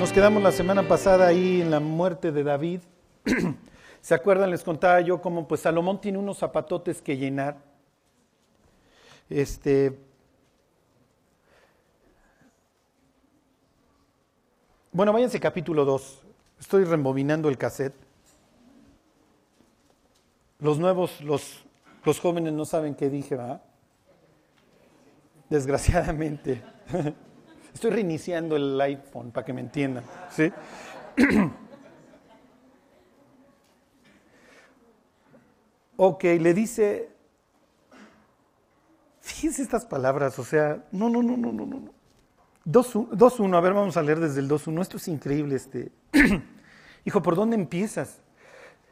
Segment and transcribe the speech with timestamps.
[0.00, 2.80] nos quedamos la semana pasada ahí en la muerte de David.
[4.00, 4.50] ¿Se acuerdan?
[4.50, 7.58] Les contaba yo cómo pues Salomón tiene unos zapatotes que llenar.
[9.28, 10.00] Este
[14.90, 16.22] Bueno, váyanse capítulo 2.
[16.58, 17.94] Estoy rebobinando el cassette.
[20.60, 21.62] Los nuevos, los,
[22.06, 23.60] los jóvenes no saben qué dije, ¿va?
[25.50, 26.62] Desgraciadamente.
[27.80, 30.04] Estoy reiniciando el iPhone para que me entiendan.
[30.30, 30.52] ¿sí?
[35.96, 37.08] ok, le dice,
[39.22, 41.80] fíjense estas palabras, o sea, no, no, no, no, no, no.
[42.66, 44.82] 2.1, a ver, vamos a leer desde el 2.1.
[44.82, 45.56] Esto es increíble.
[45.56, 45.90] Este.
[47.06, 48.20] Hijo, ¿por dónde empiezas?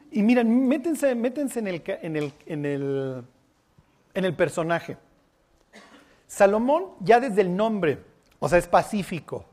[0.09, 3.23] Y miren, métense, métense en, el, en, el, en, el,
[4.15, 4.97] en el personaje.
[6.25, 8.08] Salomón, ya desde el nombre,
[8.39, 9.45] o sea, es pacífico.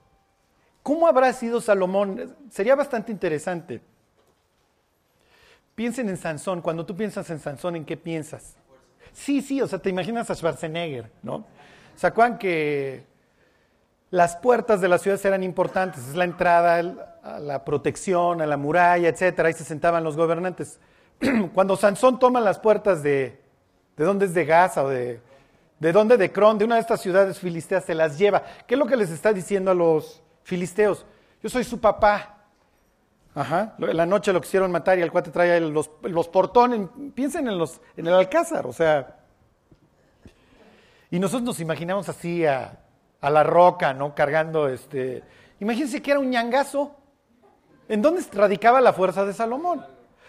[0.83, 2.37] ¿Cómo habrá sido Salomón?
[2.51, 3.81] Sería bastante interesante.
[5.75, 6.63] Piensen en Sansón.
[6.63, 8.57] Cuando tú piensas en Sansón, ¿en qué piensas?
[9.13, 11.45] Sí, sí, o sea, te imaginas a Schwarzenegger, ¿no?
[11.97, 13.05] ¿Se que
[14.11, 18.57] las puertas de las ciudades eran importantes, es la entrada a la protección, a la
[18.57, 20.79] muralla, etcétera, ahí se sentaban los gobernantes.
[21.55, 23.41] Cuando Sansón toma las puertas de,
[23.97, 25.21] ¿de dónde es de Gaza o de,
[25.79, 28.43] de dónde de Cron, de una de estas ciudades filisteas, se las lleva.
[28.67, 31.05] ¿Qué es lo que les está diciendo a los filisteos?
[31.43, 32.33] Yo soy su papá.
[33.35, 36.89] Ajá, la noche lo quisieron matar y el cuate trae los, los portones.
[37.15, 39.19] Piensen en, los, en el alcázar, o sea.
[41.11, 42.81] Y nosotros nos imaginamos así a,
[43.21, 44.15] a la roca, ¿no?
[44.15, 45.23] Cargando este.
[45.61, 46.97] Imagínense que era un ñangazo.
[47.89, 49.85] ¿En dónde radicaba la fuerza de Salomón?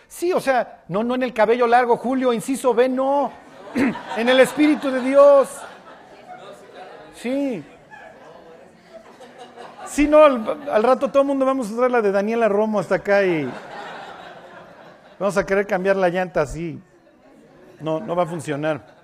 [0.09, 3.32] Sí, o sea, no, no en el cabello largo, Julio, inciso B, no.
[4.17, 5.50] en el Espíritu de Dios.
[7.16, 7.64] Sí.
[9.88, 12.95] Sí, no, al, rato todo el mundo vamos a traer la de Daniela Romo hasta
[12.95, 13.49] acá y
[15.17, 16.80] vamos a querer cambiar la llanta así.
[17.80, 18.98] No, no va a funcionar.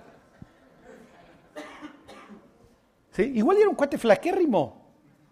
[3.16, 4.76] Igual era un cuate flaquérrimo,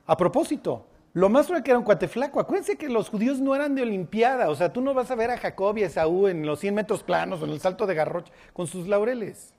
[0.07, 0.87] a propósito.
[1.15, 2.41] Lo más probable que era un cuate flaco.
[2.41, 4.49] Acuérdense que los judíos no eran de Olimpiada.
[4.49, 6.75] O sea, tú no vas a ver a Jacob y a Esaú en los 100
[6.75, 9.53] metros planos o en el salto de garroche con sus laureles.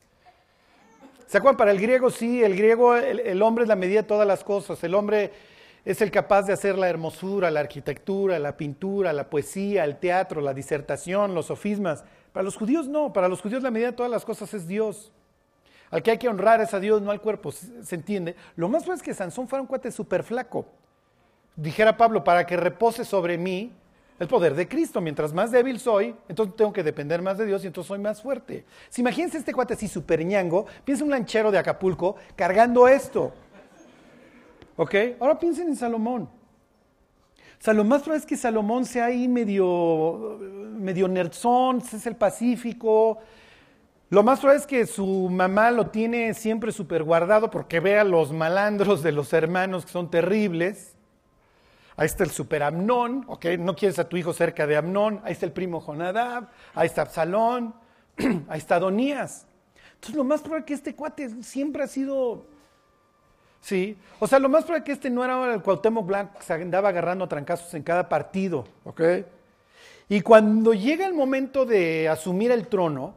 [1.27, 1.57] ¿Se acuerdan?
[1.57, 4.83] Para el griego sí, el griego, el, hombre es la medida de todas las cosas.
[4.83, 5.31] El hombre
[5.85, 10.41] es el capaz de hacer la hermosura, la arquitectura, la pintura, la poesía, el teatro,
[10.41, 12.03] la disertación, los sofismas.
[12.31, 15.11] Para los judíos no, para los judíos la medida de todas las cosas es Dios.
[15.91, 18.35] Al que hay que honrar es a Dios, no al cuerpo, ¿se entiende?
[18.55, 20.65] Lo más probable es que Sansón fuera un cuate súper flaco.
[21.55, 23.71] Dijera Pablo, para que repose sobre mí
[24.19, 25.01] el poder de Cristo.
[25.01, 28.21] Mientras más débil soy, entonces tengo que depender más de Dios y entonces soy más
[28.21, 28.65] fuerte.
[28.89, 33.33] Si imagínense este cuate así súper ñango, piensa un lanchero de Acapulco cargando esto.
[34.75, 34.95] ¿Ok?
[35.19, 36.29] Ahora piensen en Salomón.
[37.59, 40.37] Salomón, más probable es que Salomón sea ahí medio,
[40.75, 43.19] medio nerdzón, es el Pacífico,
[44.13, 48.03] lo más probable es que su mamá lo tiene siempre súper guardado porque ve a
[48.03, 50.92] los malandros de los hermanos que son terribles.
[51.95, 53.45] Ahí está el super Amnón, ¿ok?
[53.59, 55.21] No quieres a tu hijo cerca de Amnón.
[55.23, 57.73] Ahí está el primo Jonadab, ahí está Absalón,
[58.47, 59.45] ahí está Adonías.
[59.95, 62.45] Entonces, lo más probable que este cuate siempre ha sido.
[63.61, 66.53] Sí, o sea, lo más probable que este no era el Cuauhtémoc Blanco que se
[66.53, 69.01] andaba agarrando trancazos en cada partido, ¿ok?
[70.09, 73.15] Y cuando llega el momento de asumir el trono,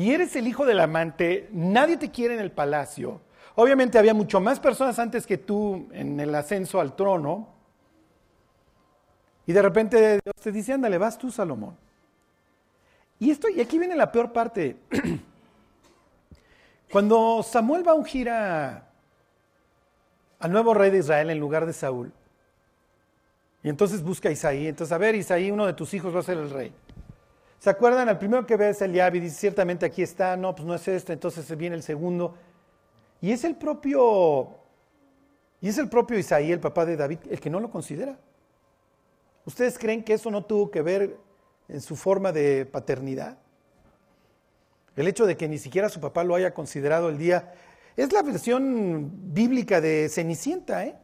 [0.00, 3.20] y eres el hijo del amante, nadie te quiere en el palacio.
[3.54, 7.48] Obviamente había mucho más personas antes que tú en el ascenso al trono.
[9.46, 11.76] Y de repente Dios te dice, ándale, vas tú, Salomón.
[13.18, 14.76] Y, esto, y aquí viene la peor parte.
[16.90, 18.82] Cuando Samuel va a ungir al
[20.48, 22.12] nuevo rey de Israel en lugar de Saúl,
[23.62, 26.22] y entonces busca a Isaí, entonces a ver, Isaí, uno de tus hijos va a
[26.22, 26.72] ser el rey.
[27.58, 28.08] ¿Se acuerdan?
[28.08, 30.88] El primero que ve es Eliab y dice, ciertamente aquí está, no, pues no es
[30.88, 32.34] este, entonces viene el segundo.
[33.20, 34.48] Y es el propio,
[35.60, 38.16] y es el propio Isaí, el papá de David, el que no lo considera.
[39.50, 41.16] ¿Ustedes creen que eso no tuvo que ver
[41.68, 43.36] en su forma de paternidad?
[44.94, 47.52] El hecho de que ni siquiera su papá lo haya considerado el día.
[47.96, 50.94] Es la versión bíblica de Cenicienta, ¿eh?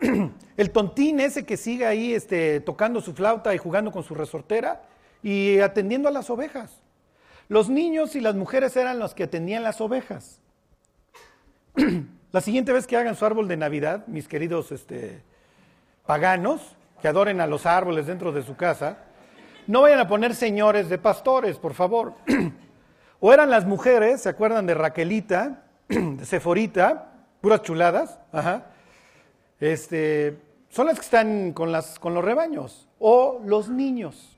[0.56, 4.84] El tontín ese que sigue ahí este, tocando su flauta y jugando con su resortera,
[5.22, 6.80] y atendiendo a las ovejas.
[7.48, 10.40] Los niños y las mujeres eran los que atendían las ovejas.
[12.32, 15.22] La siguiente vez que hagan su árbol de Navidad, mis queridos este,
[16.06, 18.98] paganos, que adoren a los árboles dentro de su casa,
[19.68, 22.14] no vayan a poner señores de pastores, por favor.
[23.20, 28.18] o eran las mujeres, ¿se acuerdan de Raquelita, de Seforita, puras chuladas?
[28.32, 28.72] Ajá.
[29.60, 30.36] Este,
[30.68, 34.36] son las que están con, las, con los rebaños o los niños.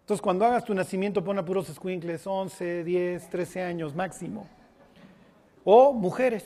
[0.00, 4.48] Entonces, cuando hagas tu nacimiento, pon a puros escuincles, 11, 10, 13 años máximo.
[5.62, 6.44] O mujeres,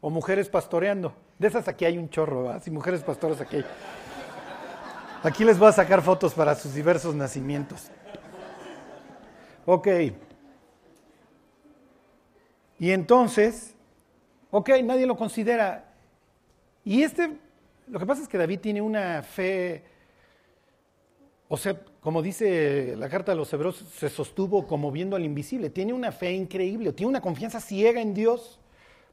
[0.00, 1.12] o mujeres pastoreando.
[1.38, 2.62] De esas aquí hay un chorro, ¿verdad?
[2.62, 3.64] Si mujeres pastores aquí hay.
[5.24, 7.90] Aquí les voy a sacar fotos para sus diversos nacimientos.
[9.64, 9.86] Ok.
[12.80, 13.76] Y entonces,
[14.50, 15.84] ok, nadie lo considera.
[16.84, 17.36] Y este,
[17.86, 19.84] lo que pasa es que David tiene una fe,
[21.46, 25.70] o sea, como dice la carta de los hebreos, se sostuvo como viendo al invisible.
[25.70, 28.58] Tiene una fe increíble, tiene una confianza ciega en Dios.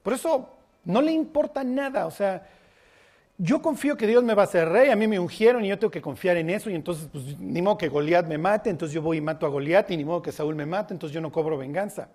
[0.01, 0.50] Por eso
[0.85, 2.47] no le importa nada, o sea,
[3.41, 5.80] yo confío que Dios me va a hacer rey, a mí me ungieron y yo
[5.80, 8.94] tengo que confiar en eso y entonces pues ni modo que Goliat me mate, entonces
[8.94, 11.21] yo voy y mato a Goliat y ni modo que Saúl me mate, entonces yo
[11.21, 12.09] no cobro venganza.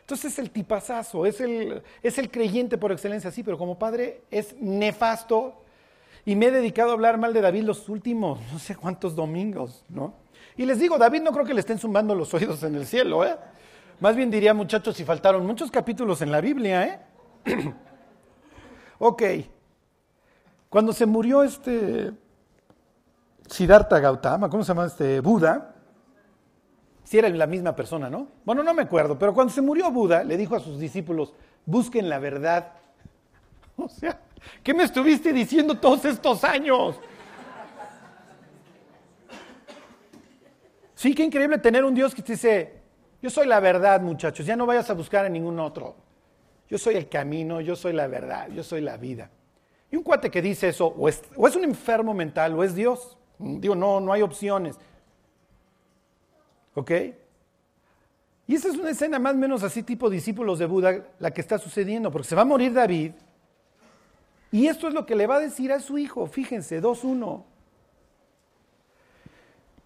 [0.00, 4.22] Entonces es el tipazazo, es el, es el creyente por excelencia, sí, pero como padre
[4.28, 5.62] es nefasto
[6.24, 9.84] y me he dedicado a hablar mal de David los últimos no sé cuántos domingos,
[9.88, 10.14] ¿no?
[10.56, 13.24] Y les digo, David no creo que le estén zumbando los oídos en el cielo,
[13.24, 13.36] ¿eh?
[14.00, 17.00] Más bien diría, muchachos, si faltaron muchos capítulos en la Biblia, ¿eh?
[18.98, 19.22] ok.
[20.70, 22.12] Cuando se murió este
[23.48, 25.74] Siddhartha Gautama, ¿cómo se llama este Buda?
[27.02, 28.28] Si era la misma persona, ¿no?
[28.44, 31.34] Bueno, no me acuerdo, pero cuando se murió Buda, le dijo a sus discípulos,
[31.66, 32.72] busquen la verdad.
[33.76, 34.20] O sea,
[34.62, 37.00] ¿qué me estuviste diciendo todos estos años?
[40.94, 42.82] Sí, qué increíble tener un Dios que te dice,
[43.22, 45.96] yo soy la verdad, muchachos, ya no vayas a buscar a ningún otro.
[46.68, 49.30] Yo soy el camino, yo soy la verdad, yo soy la vida.
[49.90, 51.22] Y un cuate que dice eso, o es,
[51.56, 53.18] un enfermo mental, o es Dios.
[53.38, 54.76] Digo, no, no hay opciones.
[56.74, 56.90] ¿Ok?
[58.46, 61.40] Y esa es una escena más o menos así tipo discípulos de Buda, la que
[61.40, 63.12] está sucediendo, porque se va a morir David.
[64.52, 67.44] Y esto es lo que le va a decir a su hijo, fíjense, 2.1.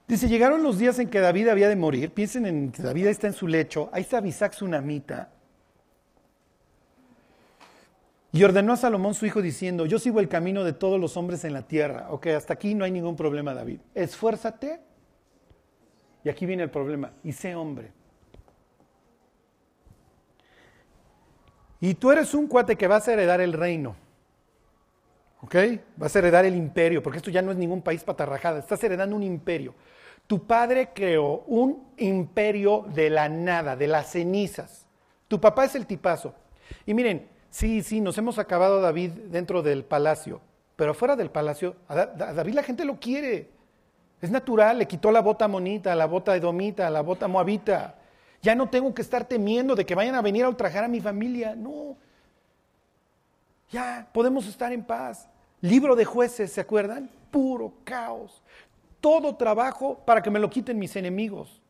[0.07, 3.27] Dice, llegaron los días en que David había de morir, piensen en que David está
[3.27, 5.34] en su lecho, ahí está Bisac Tsunamita,
[8.35, 11.45] y ordenó a Salomón su hijo diciendo, yo sigo el camino de todos los hombres
[11.45, 12.09] en la tierra.
[12.11, 13.79] Ok, hasta aquí no hay ningún problema, David.
[13.95, 14.81] Esfuérzate.
[16.25, 17.13] Y aquí viene el problema.
[17.23, 17.93] Y sé hombre.
[21.79, 23.95] Y tú eres un cuate que vas a heredar el reino.
[25.43, 25.55] ¿Ok?
[25.97, 29.15] Vas a heredar el imperio, porque esto ya no es ningún país patarrajada, estás heredando
[29.15, 29.77] un imperio.
[30.27, 34.89] Tu padre creó un imperio de la nada, de las cenizas.
[35.29, 36.35] Tu papá es el tipazo.
[36.85, 40.41] Y miren, Sí, sí, nos hemos acabado David dentro del palacio,
[40.75, 43.49] pero fuera del palacio, a David la gente lo quiere.
[44.21, 47.95] Es natural, le quitó la bota monita, la bota edomita, la bota moabita.
[48.43, 51.01] Ya no tengo que estar temiendo de que vayan a venir a ultrajar a mi
[51.01, 51.55] familia.
[51.55, 51.97] No.
[53.71, 55.29] Ya podemos estar en paz.
[55.61, 57.09] Libro de jueces, ¿se acuerdan?
[57.31, 58.43] Puro caos.
[59.01, 61.63] Todo trabajo para que me lo quiten mis enemigos.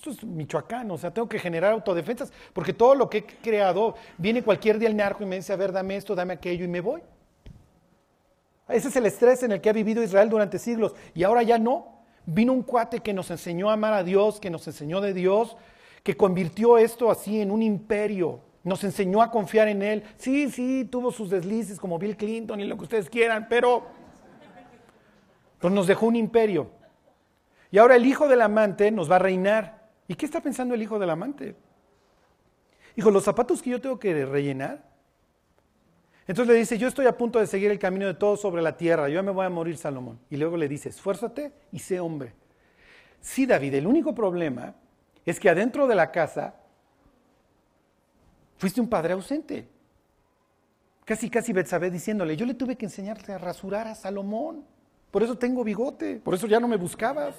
[0.00, 3.96] Esto es Michoacán, o sea, tengo que generar autodefensas, porque todo lo que he creado,
[4.16, 6.68] viene cualquier día el narco y me dice, a ver, dame esto, dame aquello, y
[6.68, 7.02] me voy.
[8.66, 11.58] Ese es el estrés en el que ha vivido Israel durante siglos, y ahora ya
[11.58, 12.00] no.
[12.24, 15.58] Vino un cuate que nos enseñó a amar a Dios, que nos enseñó de Dios,
[16.02, 20.02] que convirtió esto así en un imperio, nos enseñó a confiar en Él.
[20.16, 23.84] Sí, sí, tuvo sus deslices como Bill Clinton y lo que ustedes quieran, pero
[25.58, 26.70] pues nos dejó un imperio.
[27.70, 29.79] Y ahora el hijo del amante nos va a reinar.
[30.10, 31.54] ¿Y qué está pensando el hijo del amante?
[32.96, 34.82] Hijo, los zapatos que yo tengo que rellenar.
[36.26, 38.76] Entonces le dice, yo estoy a punto de seguir el camino de todos sobre la
[38.76, 40.18] tierra, yo me voy a morir, Salomón.
[40.28, 42.32] Y luego le dice, esfuérzate y sé hombre.
[43.20, 44.74] Sí, David, el único problema
[45.24, 46.56] es que adentro de la casa
[48.56, 49.68] fuiste un padre ausente.
[51.04, 54.64] Casi, casi Betsabé diciéndole, yo le tuve que enseñarte a rasurar a Salomón.
[55.12, 57.36] Por eso tengo bigote, por eso ya no me buscabas.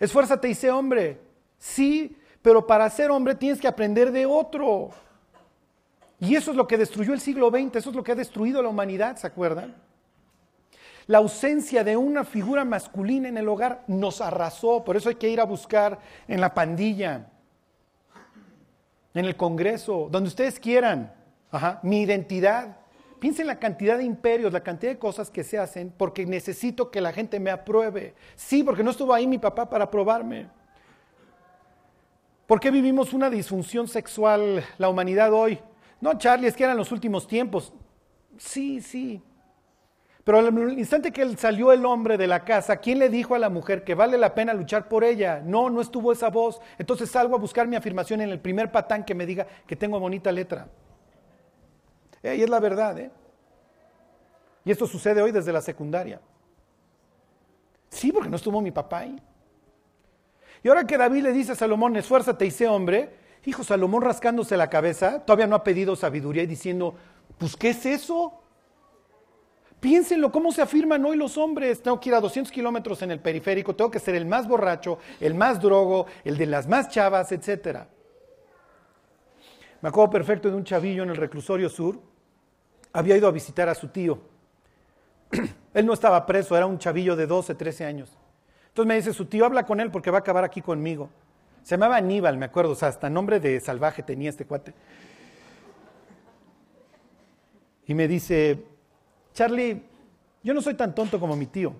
[0.00, 1.20] Esfuérzate y sé hombre.
[1.58, 4.90] Sí, pero para ser hombre tienes que aprender de otro.
[6.18, 8.62] Y eso es lo que destruyó el siglo XX, eso es lo que ha destruido
[8.62, 9.74] la humanidad, ¿se acuerdan?
[11.06, 15.28] La ausencia de una figura masculina en el hogar nos arrasó, por eso hay que
[15.28, 17.30] ir a buscar en la pandilla,
[19.14, 21.12] en el Congreso, donde ustedes quieran,
[21.82, 22.76] mi identidad.
[23.20, 26.90] Piensen en la cantidad de imperios, la cantidad de cosas que se hacen porque necesito
[26.90, 28.14] que la gente me apruebe.
[28.34, 30.48] Sí, porque no estuvo ahí mi papá para aprobarme.
[32.46, 35.60] ¿Por qué vivimos una disfunción sexual la humanidad hoy?
[36.00, 37.74] No, Charlie, es que eran los últimos tiempos.
[38.38, 39.22] Sí, sí.
[40.24, 43.50] Pero al instante que salió el hombre de la casa, ¿quién le dijo a la
[43.50, 45.42] mujer que vale la pena luchar por ella?
[45.44, 46.60] No, no estuvo esa voz.
[46.78, 50.00] Entonces salgo a buscar mi afirmación en el primer patán que me diga que tengo
[50.00, 50.68] bonita letra.
[52.22, 53.10] Y es la verdad, ¿eh?
[54.64, 56.20] Y esto sucede hoy desde la secundaria.
[57.88, 59.20] Sí, porque no estuvo mi papá ahí.
[60.62, 63.10] Y ahora que David le dice a Salomón, esfuérzate y sé hombre,
[63.46, 66.94] hijo Salomón rascándose la cabeza, todavía no ha pedido sabiduría y diciendo,
[67.38, 68.34] pues ¿qué es eso?
[69.80, 71.82] Piénsenlo, ¿cómo se afirman hoy los hombres?
[71.82, 74.98] Tengo que ir a 200 kilómetros en el periférico, tengo que ser el más borracho,
[75.20, 77.78] el más drogo, el de las más chavas, etc.
[79.80, 81.98] Me acuerdo perfecto de un chavillo en el reclusorio sur,
[82.92, 84.20] había ido a visitar a su tío.
[85.74, 88.16] él no estaba preso, era un chavillo de 12, 13 años.
[88.68, 91.10] Entonces me dice, su tío habla con él porque va a acabar aquí conmigo.
[91.62, 94.72] Se llamaba Aníbal, me acuerdo, o sea, hasta nombre de salvaje tenía este cuate.
[97.86, 98.64] Y me dice,
[99.34, 99.82] Charlie,
[100.42, 101.74] yo no soy tan tonto como mi tío.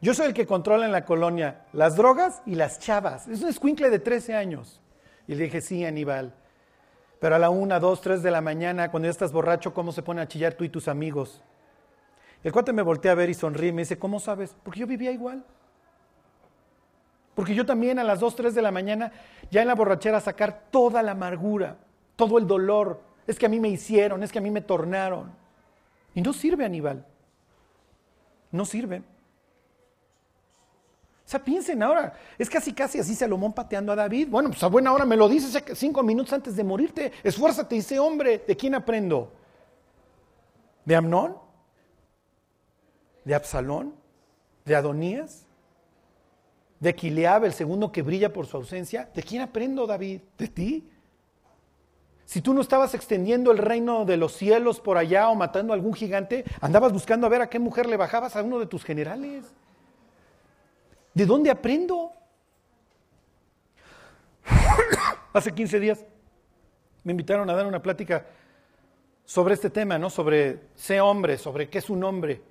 [0.00, 3.28] Yo soy el que controla en la colonia las drogas y las chavas.
[3.28, 4.80] Es un escuincle de 13 años.
[5.26, 6.34] Y le dije, sí, Aníbal.
[7.20, 10.02] Pero a la una, dos, tres de la mañana, cuando ya estás borracho, ¿cómo se
[10.02, 11.42] pone a chillar tú y tus amigos?
[12.42, 14.56] El cuate me voltea a ver y sonríe y me dice, ¿cómo sabes?
[14.62, 15.44] Porque yo vivía igual.
[17.34, 19.12] Porque yo también a las dos, tres de la mañana,
[19.50, 21.76] ya en la borrachera, sacar toda la amargura,
[22.16, 23.02] todo el dolor.
[23.26, 25.30] Es que a mí me hicieron, es que a mí me tornaron.
[26.14, 27.04] Y no sirve, Aníbal.
[28.50, 29.02] No sirve.
[31.30, 34.26] O sea, piensen ahora, es casi casi así Salomón pateando a David.
[34.28, 37.12] Bueno, pues a buena hora me lo dices cinco minutos antes de morirte.
[37.22, 38.42] Esfuérzate sé hombre.
[38.44, 39.30] ¿De quién aprendo?
[40.84, 41.36] ¿De Amnón?
[43.24, 43.94] ¿De Absalón?
[44.64, 45.46] ¿De Adonías?
[46.80, 49.08] ¿De Quileab, el segundo que brilla por su ausencia?
[49.14, 50.22] ¿De quién aprendo, David?
[50.36, 50.90] ¿De ti?
[52.24, 55.76] Si tú no estabas extendiendo el reino de los cielos por allá o matando a
[55.76, 58.82] algún gigante, andabas buscando a ver a qué mujer le bajabas a uno de tus
[58.82, 59.44] generales.
[61.14, 62.12] ¿De dónde aprendo?
[65.32, 66.04] Hace 15 días
[67.04, 68.26] me invitaron a dar una plática
[69.24, 70.10] sobre este tema, ¿no?
[70.10, 72.42] Sobre ser hombre, sobre qué es un hombre.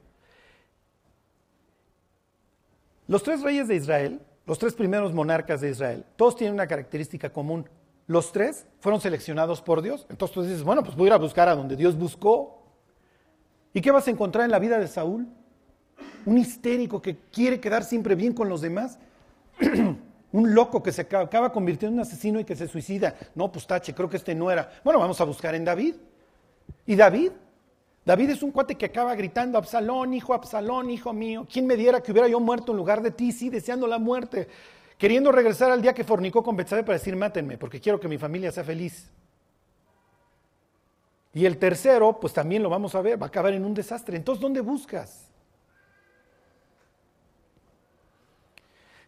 [3.07, 7.31] Los tres reyes de Israel, los tres primeros monarcas de Israel, todos tienen una característica
[7.31, 7.67] común
[8.09, 10.07] los tres fueron seleccionados por Dios.
[10.09, 12.63] Entonces tú dices, bueno, pues voy a ir a buscar a donde Dios buscó.
[13.71, 15.27] ¿Y qué vas a encontrar en la vida de Saúl?
[16.25, 18.99] Un histérico que quiere quedar siempre bien con los demás.
[20.31, 23.15] un loco que se acaba, convirtiendo en un asesino y que se suicida.
[23.35, 24.71] No, pues tache, creo que este no era.
[24.83, 25.95] Bueno, vamos a buscar en David.
[26.85, 27.31] ¿Y David?
[28.05, 31.45] David es un cuate que acaba gritando, Absalón, hijo, Absalón, hijo mío.
[31.51, 33.31] ¿Quién me diera que hubiera yo muerto en lugar de ti?
[33.31, 34.47] Sí, deseando la muerte
[34.99, 38.17] queriendo regresar al día que fornicó con Betsabé para decir, mátenme, porque quiero que mi
[38.17, 39.09] familia sea feliz.
[41.33, 44.17] Y el tercero, pues también lo vamos a ver, va a acabar en un desastre.
[44.17, 45.28] Entonces, ¿dónde buscas?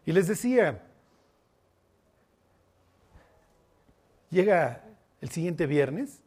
[0.05, 0.81] Y les decía,
[4.29, 4.84] llega
[5.22, 6.24] el siguiente viernes,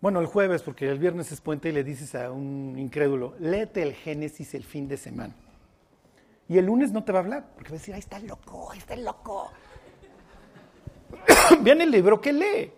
[0.00, 3.82] bueno, el jueves, porque el viernes es puente y le dices a un incrédulo, léete
[3.82, 5.34] el Génesis el fin de semana.
[6.48, 8.72] Y el lunes no te va a hablar, porque va a decir, ahí está loco,
[8.72, 9.52] ahí está loco.
[11.60, 12.72] Vean el libro que lee.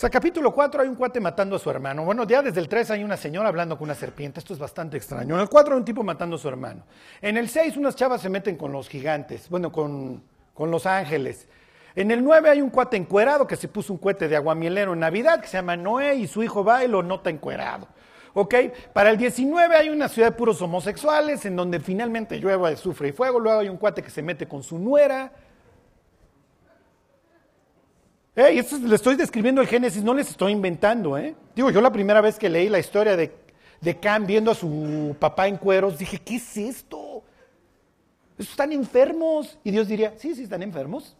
[0.00, 2.06] Sea, capítulo 4 hay un cuate matando a su hermano.
[2.06, 4.40] Bueno, ya desde el 3 hay una señora hablando con una serpiente.
[4.40, 5.34] Esto es bastante extraño.
[5.34, 6.84] En el 4 hay un tipo matando a su hermano.
[7.20, 10.22] En el 6 unas chavas se meten con los gigantes, bueno, con,
[10.54, 11.48] con los ángeles.
[11.94, 15.00] En el 9 hay un cuate encuerado que se puso un cohete de aguamielero en
[15.00, 17.86] Navidad que se llama Noé y su hijo va y lo nota encuerado.
[18.32, 18.54] ¿Ok?
[18.94, 23.12] Para el 19 hay una ciudad de puros homosexuales en donde finalmente llueve, sufre y
[23.12, 23.38] fuego.
[23.38, 25.30] Luego hay un cuate que se mete con su nuera.
[28.48, 31.18] Y esto le estoy describiendo el Génesis, no les estoy inventando.
[31.18, 31.34] ¿eh?
[31.54, 33.32] Digo, yo la primera vez que leí la historia de,
[33.80, 37.22] de Cam viendo a su papá en cueros, dije, ¿qué es esto?
[38.38, 39.58] Están enfermos.
[39.62, 41.16] Y Dios diría, sí, sí, están enfermos.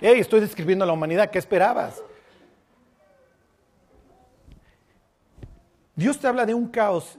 [0.00, 2.02] Hey, estoy describiendo a la humanidad, ¿qué esperabas?
[5.94, 7.18] Dios te habla de un caos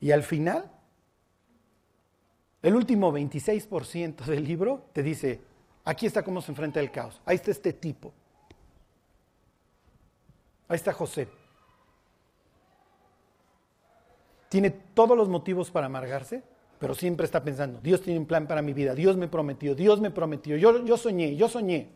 [0.00, 0.70] y al final,
[2.62, 5.40] el último 26% del libro te dice,
[5.84, 8.12] aquí está cómo se enfrenta el caos, ahí está este tipo,
[10.68, 11.28] ahí está José.
[14.48, 16.42] Tiene todos los motivos para amargarse,
[16.78, 20.00] pero siempre está pensando, Dios tiene un plan para mi vida, Dios me prometió, Dios
[20.00, 21.88] me prometió, yo, yo soñé, yo soñé.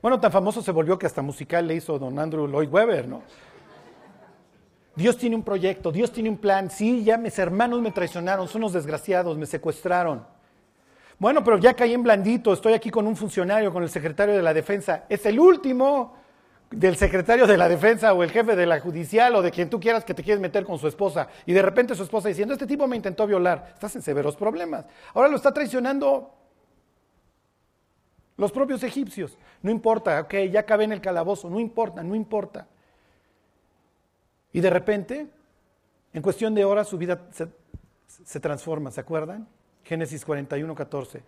[0.00, 3.22] Bueno, tan famoso se volvió que hasta musical le hizo don Andrew Lloyd Webber, ¿no?
[4.96, 6.70] Dios tiene un proyecto, Dios tiene un plan.
[6.70, 10.26] Sí, ya mis hermanos me traicionaron, son unos desgraciados, me secuestraron.
[11.20, 14.40] Bueno, pero ya caí en blandito, estoy aquí con un funcionario, con el secretario de
[14.40, 15.04] la defensa.
[15.06, 16.16] Es el último
[16.70, 19.78] del secretario de la defensa o el jefe de la judicial o de quien tú
[19.78, 21.28] quieras que te quieres meter con su esposa.
[21.44, 23.72] Y de repente su esposa diciendo, este tipo me intentó violar.
[23.74, 24.86] Estás en severos problemas.
[25.12, 26.34] Ahora lo está traicionando
[28.38, 29.36] Los propios egipcios.
[29.60, 32.66] No importa, ok, ya acabé en el calabozo, no importa, no importa.
[34.54, 35.26] Y de repente,
[36.14, 37.46] en cuestión de horas, su vida se,
[38.06, 39.46] se transforma, ¿se acuerdan?
[39.90, 41.20] Génesis 41, 14.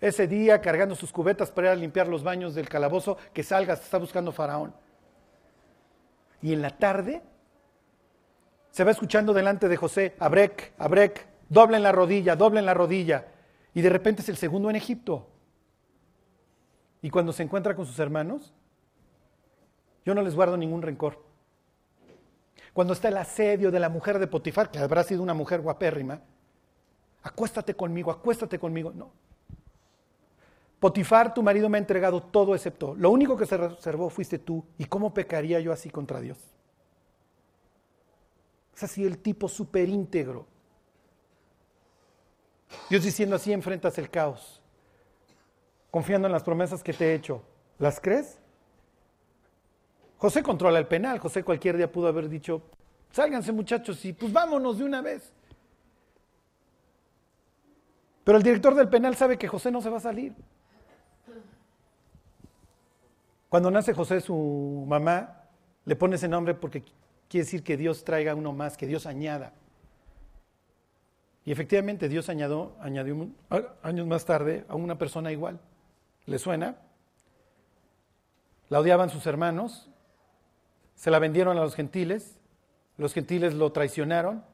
[0.00, 3.76] Ese día, cargando sus cubetas para ir a limpiar los baños del calabozo, que salga,
[3.76, 4.74] se está buscando Faraón.
[6.42, 7.22] Y en la tarde,
[8.72, 13.28] se va escuchando delante de José, abrec, abrec, doblen la rodilla, doblen la rodilla.
[13.74, 15.28] Y de repente es el segundo en Egipto.
[17.02, 18.52] Y cuando se encuentra con sus hermanos,
[20.04, 21.22] yo no les guardo ningún rencor.
[22.72, 26.22] Cuando está el asedio de la mujer de Potifar, que habrá sido una mujer guapérrima,
[27.22, 28.92] acuéstate conmigo, acuéstate conmigo.
[28.92, 29.10] No.
[30.78, 32.94] Potifar, tu marido me ha entregado todo excepto.
[32.94, 34.64] Lo único que se reservó fuiste tú.
[34.78, 36.38] ¿Y cómo pecaría yo así contra Dios?
[38.74, 40.46] Es así el tipo súper íntegro.
[42.88, 44.62] Dios diciendo así enfrentas el caos,
[45.90, 47.42] confiando en las promesas que te he hecho.
[47.78, 48.38] ¿Las crees?
[50.16, 51.18] José controla el penal.
[51.18, 52.62] José cualquier día pudo haber dicho,
[53.10, 55.32] sálganse muchachos y pues vámonos de una vez.
[58.30, 60.32] Pero el director del penal sabe que José no se va a salir.
[63.48, 65.48] Cuando nace José, su mamá
[65.84, 66.84] le pone ese nombre porque
[67.28, 69.52] quiere decir que Dios traiga uno más, que Dios añada.
[71.44, 73.30] Y efectivamente Dios añadió, añadió
[73.82, 75.58] años más tarde a una persona igual.
[76.26, 76.76] ¿Le suena?
[78.68, 79.90] La odiaban sus hermanos,
[80.94, 82.38] se la vendieron a los gentiles,
[82.96, 84.44] los gentiles lo traicionaron,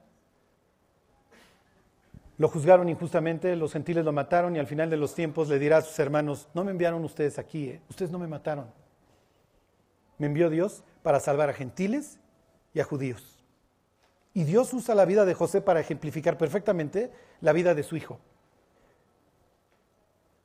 [2.39, 5.79] lo juzgaron injustamente, los gentiles lo mataron y al final de los tiempos le dirá
[5.79, 7.81] a sus hermanos, no me enviaron ustedes aquí, ¿eh?
[7.89, 8.67] ustedes no me mataron.
[10.19, 12.19] Me envió Dios para salvar a gentiles
[12.75, 13.45] y a judíos.
[14.35, 18.19] Y Dios usa la vida de José para ejemplificar perfectamente la vida de su hijo.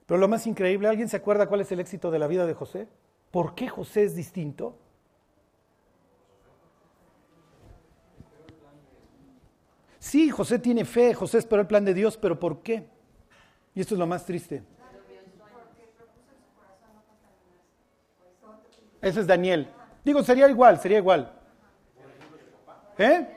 [0.05, 2.53] Pero lo más increíble, ¿alguien se acuerda cuál es el éxito de la vida de
[2.53, 2.87] José?
[3.31, 4.77] ¿Por qué José es distinto?
[10.01, 12.89] Sí, José tiene fe, José esperó el plan de Dios, pero ¿por qué?
[13.75, 14.63] Y esto es lo más triste.
[18.99, 19.71] Ese es Daniel.
[20.03, 21.31] Digo, sería igual, sería igual.
[22.97, 23.27] ¿Eh?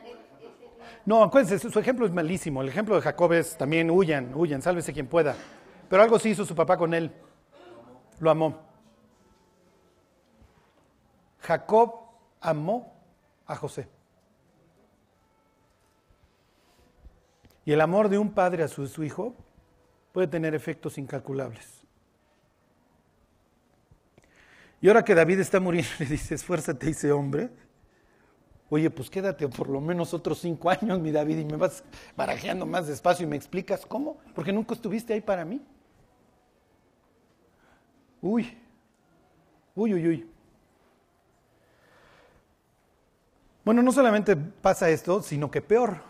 [1.05, 2.63] No, acuérdense, su ejemplo es malísimo.
[2.63, 5.37] El ejemplo de Jacob es también huyan, huyan, sálvese quien pueda.
[5.91, 7.13] Pero algo sí hizo su papá con él.
[8.21, 8.59] Lo amó.
[11.41, 11.95] Jacob
[12.41, 12.91] amó
[13.45, 13.87] a José.
[17.65, 19.35] Y el amor de un padre a su, hijo
[20.13, 21.83] puede tener efectos incalculables.
[24.81, 27.51] Y ahora que David está muriendo, le dice, esfuérzate, dice hombre.
[28.69, 31.85] Oye, pues quédate por lo menos otros cinco años, mi David, y me vas
[32.17, 35.61] barajeando más despacio y me explicas cómo, porque nunca estuviste ahí para mí.
[38.21, 38.57] Uy,
[39.75, 40.31] uy, uy, uy.
[43.65, 46.03] Bueno, no solamente pasa esto, sino que peor.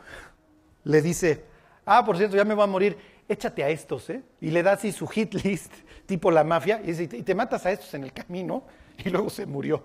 [0.85, 1.44] Le dice,
[1.85, 2.97] ah, por cierto, ya me va a morir,
[3.29, 4.23] échate a estos, ¿eh?
[4.40, 5.73] Y le da así su hit list
[6.07, 8.64] tipo la mafia, y, y te matas a estos en el camino,
[9.05, 9.85] y luego se murió.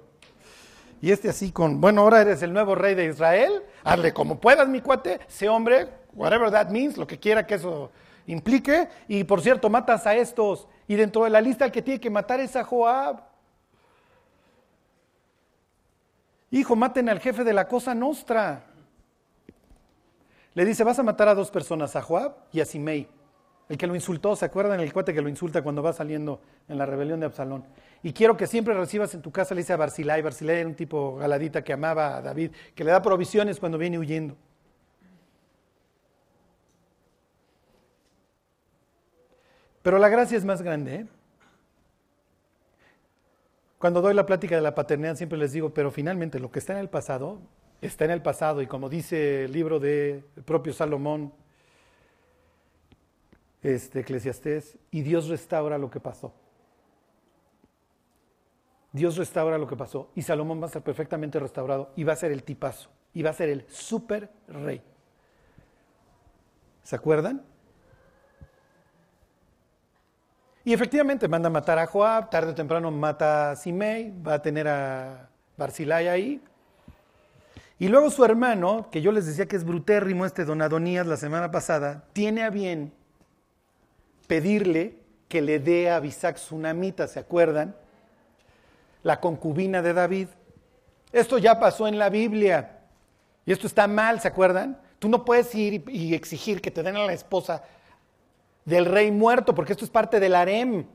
[1.01, 4.67] Y este así con, bueno, ahora eres el nuevo rey de Israel, hazle como puedas,
[4.67, 7.91] mi cuate, sé hombre, whatever that means, lo que quiera que eso
[8.27, 12.01] implique, y por cierto, matas a estos, y dentro de la lista el que tiene
[12.01, 13.23] que matar es a Joab.
[16.51, 18.65] Hijo, maten al jefe de la cosa nostra.
[20.53, 23.07] Le dice, vas a matar a dos personas, a Joab y a Simei.
[23.69, 24.79] El que lo insultó, ¿se acuerdan?
[24.79, 27.65] El cuate que lo insulta cuando va saliendo en la rebelión de Absalón.
[28.01, 30.23] Y quiero que siempre recibas en tu casa, le dice a Barzilai.
[30.23, 33.99] Barzilai era un tipo galadita que amaba a David, que le da provisiones cuando viene
[33.99, 34.35] huyendo.
[39.83, 40.95] Pero la gracia es más grande.
[40.95, 41.07] ¿eh?
[43.77, 46.73] Cuando doy la plática de la paternidad siempre les digo, pero finalmente lo que está
[46.73, 47.39] en el pasado,
[47.81, 48.61] está en el pasado.
[48.61, 51.33] Y como dice el libro del propio Salomón,
[53.61, 56.33] este, Eclesiastés, y Dios restaura lo que pasó.
[58.91, 62.15] Dios restaura lo que pasó y Salomón va a ser perfectamente restaurado y va a
[62.15, 64.81] ser el tipazo y va a ser el super rey.
[66.83, 67.43] ¿Se acuerdan?
[70.65, 74.41] Y efectivamente manda a matar a Joab, tarde o temprano mata a Simei, va a
[74.41, 76.41] tener a Barzilai ahí.
[77.79, 81.15] Y luego su hermano, que yo les decía que es brutérrimo, este don Adonías la
[81.15, 82.91] semana pasada, tiene a bien
[84.27, 84.97] pedirle
[85.29, 87.73] que le dé a Abisac Tsunamita, ¿se acuerdan?
[89.01, 90.27] La concubina de David.
[91.13, 92.81] Esto ya pasó en la Biblia.
[93.45, 94.77] Y esto está mal, ¿se acuerdan?
[94.99, 97.63] Tú no puedes ir y exigir que te den a la esposa
[98.65, 100.85] del rey muerto, porque esto es parte del harem.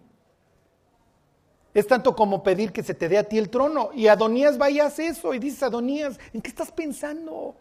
[1.75, 3.91] Es tanto como pedir que se te dé a ti el trono.
[3.93, 5.35] Y Adonías va y hace eso.
[5.35, 7.57] Y dices, Adonías, ¿en qué estás pensando?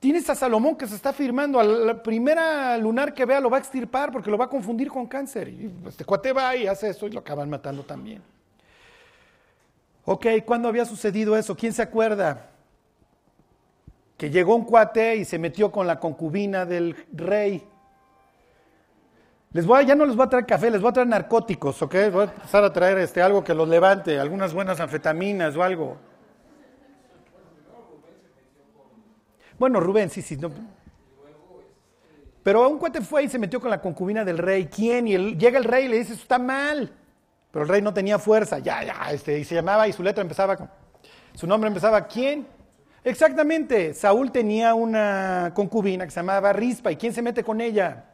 [0.00, 1.60] Tienes a Salomón que se está firmando.
[1.60, 4.88] A la primera lunar que vea lo va a extirpar porque lo va a confundir
[4.88, 5.48] con cáncer.
[5.48, 8.20] Y este cuate va y hace eso y lo acaban matando también.
[10.04, 11.56] Ok, ¿cuándo había sucedido eso?
[11.56, 12.50] ¿Quién se acuerda?
[14.16, 17.64] Que llegó un cuate y se metió con la concubina del rey.
[19.52, 21.94] Les voy ya no les voy a traer café, les voy a traer narcóticos, ¿ok?
[22.10, 25.98] Voy a empezar a traer este, algo que los levante, algunas buenas anfetaminas o algo.
[29.58, 30.36] Bueno, Rubén, sí, sí.
[30.36, 30.50] No.
[32.42, 34.66] Pero un cuate fue y se metió con la concubina del rey.
[34.66, 35.06] ¿Quién?
[35.06, 36.90] Y llega el rey y le dice, eso está mal.
[37.50, 38.58] Pero el rey no tenía fuerza.
[38.58, 40.70] Ya, ya, este, y se llamaba y su letra empezaba con...
[41.34, 42.46] Su nombre empezaba, ¿quién?
[43.04, 43.92] Exactamente.
[43.94, 46.90] Saúl tenía una concubina que se llamaba Rispa.
[46.90, 48.11] ¿Y quién se mete con ella?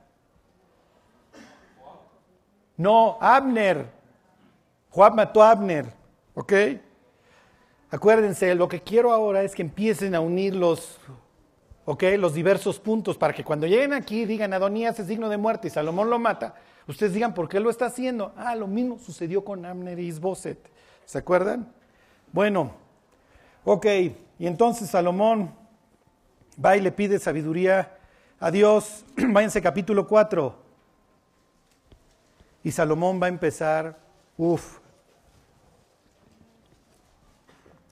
[2.79, 3.91] No, Abner.
[4.89, 5.93] Joab mató a Abner.
[6.35, 6.53] ¿Ok?
[7.91, 10.99] Acuérdense, lo que quiero ahora es que empiecen a unir los,
[11.87, 15.71] los diversos puntos para que cuando lleguen aquí digan Adonías es digno de muerte y
[15.71, 16.55] Salomón lo mata.
[16.87, 18.33] Ustedes digan, ¿por qué lo está haciendo?
[18.37, 20.59] Ah, lo mismo sucedió con Abner y Isboset.
[21.05, 21.73] ¿Se acuerdan?
[22.33, 22.73] Bueno,
[23.65, 23.87] ok.
[24.39, 25.53] Y entonces Salomón
[26.65, 27.97] va y le pide sabiduría
[28.39, 29.05] a Dios.
[29.17, 30.68] Váyanse capítulo 4.
[32.69, 33.99] Y Salomón va a empezar,
[34.37, 34.81] uff.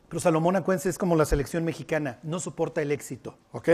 [0.06, 3.70] Pero Salomón, acuérdense, es como la selección mexicana, no soporta el éxito, ¿ok?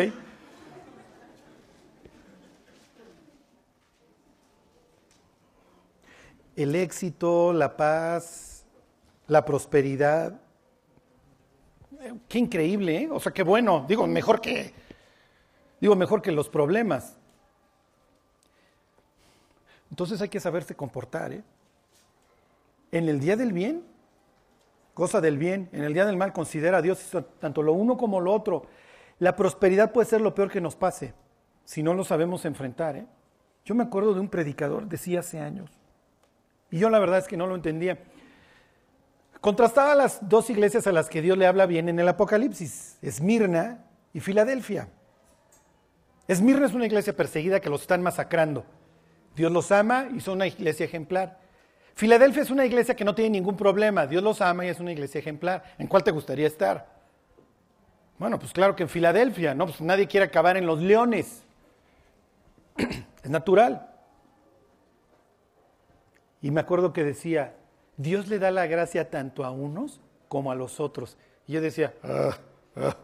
[6.55, 8.65] El éxito, la paz,
[9.27, 10.41] la prosperidad.
[12.29, 13.09] Qué increíble, ¿eh?
[13.11, 13.87] O sea, qué bueno.
[13.89, 14.73] Digo, mejor que,
[15.81, 17.17] digo, mejor que los problemas.
[19.93, 21.35] Entonces hay que saberse comportar.
[21.35, 21.43] ¿eh?
[22.91, 23.85] En el día del bien,
[24.95, 25.69] cosa del bien.
[25.71, 26.99] En el día del mal, considera a Dios
[27.39, 28.65] tanto lo uno como lo otro.
[29.19, 31.13] La prosperidad puede ser lo peor que nos pase
[31.67, 32.97] si no lo sabemos enfrentar.
[32.97, 33.07] ¿eh?
[33.67, 35.71] Yo me acuerdo de un predicador, decía hace años,
[36.71, 37.99] y yo la verdad es que no lo entendía.
[39.43, 43.85] Contrastaba las dos iglesias a las que Dios le habla bien en el Apocalipsis, Esmirna
[44.15, 44.89] y Filadelfia.
[46.29, 48.65] Esmirna es una iglesia perseguida que los están masacrando.
[49.35, 51.39] Dios los ama y son una iglesia ejemplar.
[51.95, 54.07] Filadelfia es una iglesia que no tiene ningún problema.
[54.07, 55.63] Dios los ama y es una iglesia ejemplar.
[55.79, 56.87] ¿En cuál te gustaría estar?
[58.19, 59.67] Bueno, pues claro que en Filadelfia, ¿no?
[59.67, 61.45] Pues nadie quiere acabar en los leones.
[62.77, 63.89] es natural.
[66.41, 67.55] Y me acuerdo que decía,
[67.97, 71.17] Dios le da la gracia tanto a unos como a los otros.
[71.47, 72.37] Y yo decía, ah,
[72.77, 72.97] ah".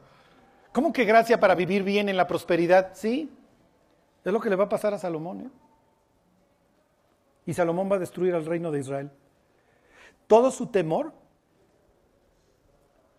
[0.73, 2.91] ¿cómo que gracia para vivir bien en la prosperidad?
[2.95, 3.31] Sí,
[4.25, 5.41] es lo que le va a pasar a Salomón.
[5.43, 5.51] ¿eh?
[7.49, 9.11] Y Salomón va a destruir al reino de Israel.
[10.27, 11.15] Todo su temor,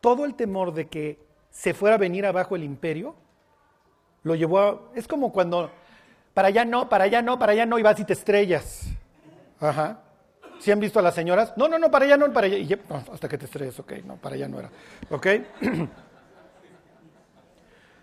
[0.01, 1.17] todo el temor de que
[1.49, 3.15] se fuera a venir abajo el imperio,
[4.21, 4.81] lo llevó a...
[4.93, 5.71] Es como cuando,
[6.35, 8.83] para allá no, para allá no, para allá no, y vas y te estrellas.
[9.59, 10.03] Ajá.
[10.59, 11.53] ¿Sí han visto a las señoras?
[11.57, 12.77] No, no, no, para allá no, para allá.
[13.11, 14.69] Hasta que te estrellas, ok, no, para allá no era.
[15.09, 15.25] ¿Ok?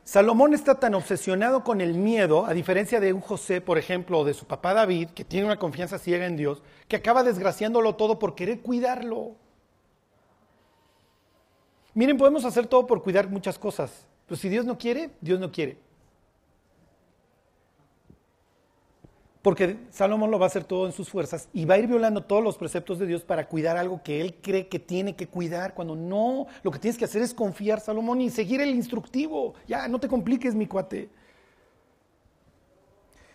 [0.06, 4.24] Salomón está tan obsesionado con el miedo, a diferencia de un José, por ejemplo, o
[4.24, 8.20] de su papá David, que tiene una confianza ciega en Dios, que acaba desgraciándolo todo
[8.20, 9.34] por querer cuidarlo.
[11.92, 15.50] Miren, podemos hacer todo por cuidar muchas cosas, pero si Dios no quiere, Dios no
[15.50, 15.76] quiere.
[19.46, 22.24] Porque Salomón lo va a hacer todo en sus fuerzas y va a ir violando
[22.24, 25.72] todos los preceptos de Dios para cuidar algo que él cree que tiene que cuidar,
[25.72, 29.54] cuando no, lo que tienes que hacer es confiar, Salomón, y seguir el instructivo.
[29.68, 31.10] Ya, no te compliques, mi cuate.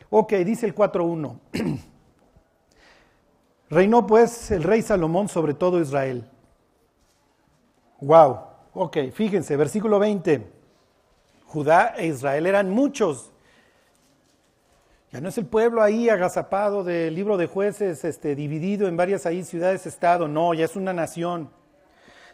[0.10, 1.40] Ok, dice el 4.1.
[3.70, 6.30] Reinó pues el rey Salomón sobre todo Israel.
[8.02, 8.38] Wow,
[8.74, 10.46] ok, fíjense, versículo 20.
[11.46, 13.31] Judá e Israel eran muchos
[15.12, 19.26] ya no es el pueblo ahí agazapado del libro de jueces, este, dividido en varias
[19.26, 21.50] ahí ciudades-estado, no, ya es una nación.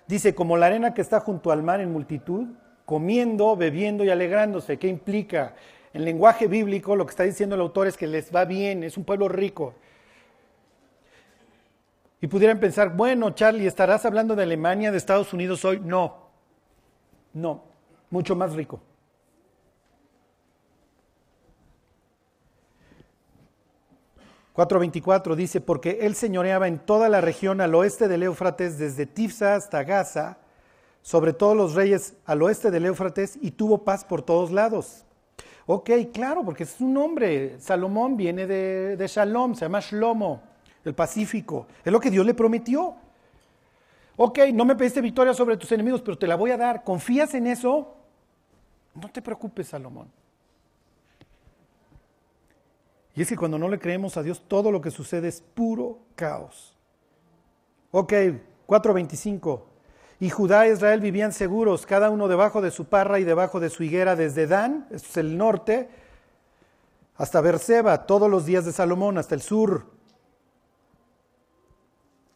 [0.07, 2.47] Dice, como la arena que está junto al mar en multitud,
[2.85, 4.77] comiendo, bebiendo y alegrándose.
[4.77, 5.55] ¿Qué implica?
[5.93, 8.95] En lenguaje bíblico lo que está diciendo el autor es que les va bien, es
[8.95, 9.75] un pueblo rico.
[12.21, 15.81] Y pudieran pensar, bueno, Charlie, ¿estarás hablando de Alemania, de Estados Unidos hoy?
[15.83, 16.29] No,
[17.33, 17.63] no,
[18.09, 18.81] mucho más rico.
[24.57, 29.53] 4.24 dice, porque él señoreaba en toda la región al oeste del Éufrates, desde Tifsa
[29.53, 30.39] hasta Gaza,
[31.03, 35.05] sobre todos los reyes al oeste del Éufrates, y tuvo paz por todos lados.
[35.67, 37.59] Ok, claro, porque es un nombre.
[37.59, 40.41] Salomón viene de, de Shalom, se llama Shlomo.
[40.83, 41.67] el Pacífico.
[41.85, 42.95] Es lo que Dios le prometió.
[44.15, 46.83] Ok, no me pediste victoria sobre tus enemigos, pero te la voy a dar.
[46.83, 47.93] ¿Confías en eso?
[48.95, 50.07] No te preocupes, Salomón.
[53.17, 55.97] Y es que cuando no le creemos a Dios, todo lo que sucede es puro
[56.13, 56.77] caos.
[57.89, 58.13] Ok,
[58.67, 59.63] 4.25.
[60.19, 63.71] Y Judá e Israel vivían seguros, cada uno debajo de su parra y debajo de
[63.71, 65.89] su higuera, desde Dan, esto es el norte,
[67.15, 69.88] hasta Berseba, todos los días de Salomón, hasta el sur.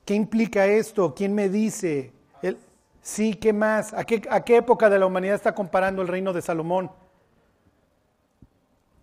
[0.04, 1.14] ¿Qué implica esto?
[1.14, 2.12] ¿Quién me dice?
[3.04, 3.94] sí, ¿qué más?
[3.94, 6.90] ¿A qué, ¿A qué época de la humanidad está comparando el reino de Salomón?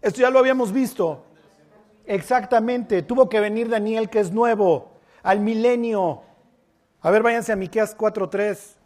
[0.03, 1.25] Esto ya lo habíamos visto.
[2.09, 4.92] Exactamente, tuvo que venir Daniel, que es nuevo,
[5.23, 6.23] al milenio.
[7.03, 8.77] A ver, váyanse a Miqueas 4:3.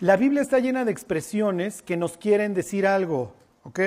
[0.00, 3.32] La Biblia está llena de expresiones que nos quieren decir algo,
[3.64, 3.78] ¿ok?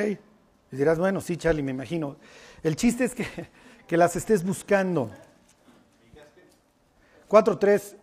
[0.72, 2.16] Y dirás, bueno, sí, Charlie, me imagino.
[2.64, 3.28] El chiste es que,
[3.86, 5.12] que las estés buscando.
[7.30, 7.96] 4.3.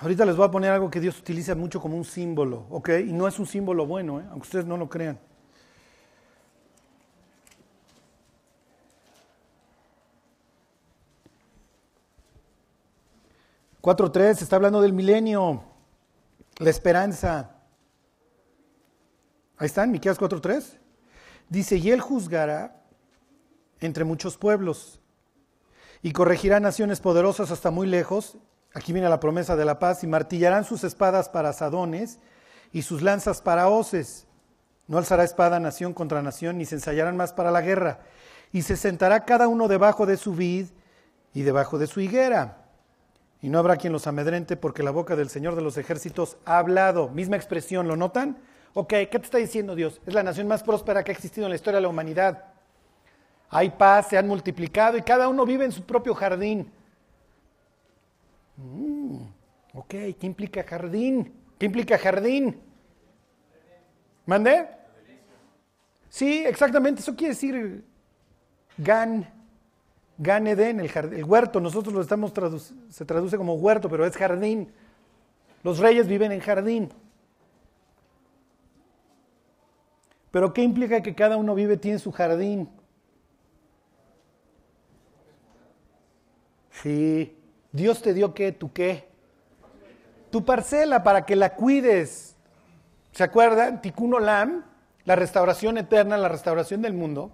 [0.00, 2.90] Ahorita les voy a poner algo que Dios utiliza mucho como un símbolo, ¿ok?
[3.06, 4.24] Y no es un símbolo bueno, ¿eh?
[4.30, 5.18] aunque ustedes no lo crean.
[13.86, 15.62] 4.3 está hablando del milenio,
[16.58, 17.54] la esperanza.
[19.56, 20.76] Ahí están, Miqueas 4.3.
[21.48, 22.82] Dice, y él juzgará
[23.78, 24.98] entre muchos pueblos
[26.02, 28.38] y corregirá naciones poderosas hasta muy lejos.
[28.76, 32.18] Aquí viene la promesa de la paz y martillarán sus espadas para asadones
[32.72, 34.26] y sus lanzas para hoces.
[34.86, 38.00] No alzará espada nación contra nación, ni se ensayarán más para la guerra.
[38.52, 40.66] Y se sentará cada uno debajo de su vid
[41.32, 42.66] y debajo de su higuera
[43.40, 46.58] y no habrá quien los amedrente porque la boca del Señor de los ejércitos ha
[46.58, 47.08] hablado.
[47.08, 48.38] Misma expresión, ¿lo notan?
[48.74, 50.00] Ok, ¿qué te está diciendo Dios?
[50.06, 52.44] Es la nación más próspera que ha existido en la historia de la humanidad.
[53.50, 56.72] Hay paz, se han multiplicado y cada uno vive en su propio jardín.
[58.56, 59.18] Mm,
[59.74, 61.32] ok, ¿qué implica jardín?
[61.58, 62.60] ¿Qué implica jardín?
[64.24, 64.68] ¿Mande?
[66.08, 67.84] Sí, exactamente, eso quiere decir
[68.78, 69.32] gan.
[70.18, 72.32] Gan Eden, el, el, huerto, nosotros lo estamos
[72.88, 74.72] se traduce como huerto, pero es jardín.
[75.62, 76.88] Los reyes viven en jardín.
[80.30, 82.68] Pero ¿qué implica que cada uno vive, tiene su jardín?
[86.70, 87.35] Sí.
[87.76, 89.06] Dios te dio qué, tu qué?
[90.30, 92.34] Tu parcela para que la cuides.
[93.12, 93.82] ¿Se acuerdan?
[93.82, 94.64] Tikkun Olam,
[95.04, 97.30] la restauración eterna, la restauración del mundo.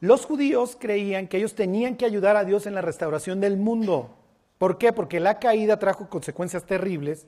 [0.00, 4.16] Los judíos creían que ellos tenían que ayudar a Dios en la restauración del mundo.
[4.58, 4.92] ¿Por qué?
[4.92, 7.26] Porque la caída trajo consecuencias terribles.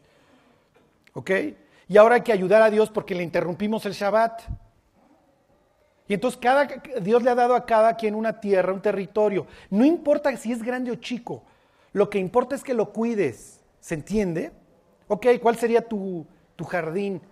[1.12, 1.30] ¿Ok?
[1.86, 4.42] Y ahora hay que ayudar a Dios porque le interrumpimos el Shabbat.
[6.08, 6.66] Y entonces cada,
[7.00, 9.46] Dios le ha dado a cada quien una tierra, un territorio.
[9.70, 11.44] No importa si es grande o chico,
[11.94, 13.60] lo que importa es que lo cuides.
[13.80, 14.52] ¿Se entiende?
[15.06, 16.26] Ok, ¿cuál sería tu,
[16.68, 17.22] jardín?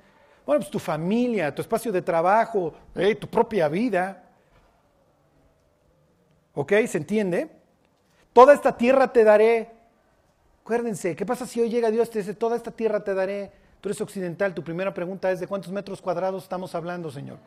[0.47, 4.23] Bueno, pues tu familia, tu espacio de trabajo, eh, tu propia vida.
[6.55, 6.73] ¿Ok?
[6.87, 7.51] ¿Se entiende?
[8.33, 9.73] Toda esta tierra te daré.
[10.63, 13.51] Acuérdense, ¿qué pasa si hoy llega Dios y te dice, toda esta tierra te daré?
[13.81, 17.39] Tú eres occidental, tu primera pregunta es, ¿de cuántos metros cuadrados estamos hablando, Señor?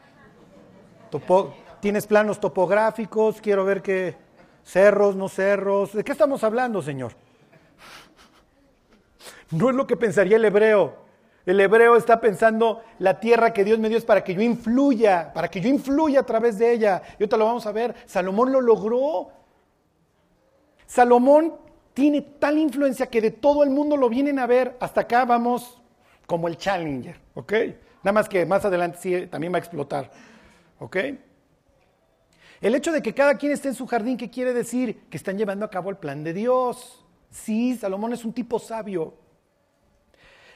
[1.80, 3.40] ¿Tienes planos topográficos?
[3.40, 4.18] Quiero ver qué
[4.66, 5.94] cerros, no cerros.
[5.94, 7.14] ¿De qué estamos hablando, Señor?
[9.52, 11.06] No es lo que pensaría el hebreo.
[11.46, 15.32] El hebreo está pensando, la tierra que Dios me dio es para que yo influya,
[15.32, 17.04] para que yo influya a través de ella.
[17.12, 17.96] Y ahorita lo vamos a ver.
[18.08, 19.30] Salomón lo logró.
[20.88, 21.54] Salomón
[21.94, 24.76] tiene tal influencia que de todo el mundo lo vienen a ver.
[24.80, 25.80] Hasta acá vamos
[26.26, 27.54] como el Challenger, ¿ok?
[28.04, 30.10] Nada más que más adelante sí, también va a explotar,
[30.80, 30.98] ¿ok?
[32.66, 35.04] El hecho de que cada quien esté en su jardín, ¿qué quiere decir?
[35.08, 37.06] Que están llevando a cabo el plan de Dios.
[37.30, 39.14] Sí, Salomón es un tipo sabio.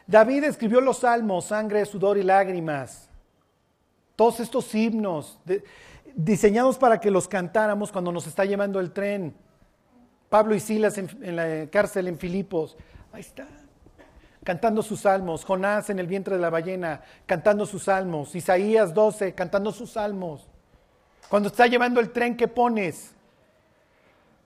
[0.08, 3.12] David escribió los salmos, sangre, sudor y lágrimas.
[4.16, 5.38] Todos estos himnos
[6.16, 9.36] diseñados para que los cantáramos cuando nos está llevando el tren.
[10.30, 12.76] Pablo y Silas en, en la cárcel en Filipos.
[13.12, 13.46] Ahí está.
[14.44, 15.46] Cantando sus salmos.
[15.46, 18.34] Jonás en el vientre de la ballena, cantando sus salmos.
[18.34, 20.49] Isaías 12, cantando sus salmos.
[21.30, 23.14] Cuando está llevando el tren, ¿qué pones?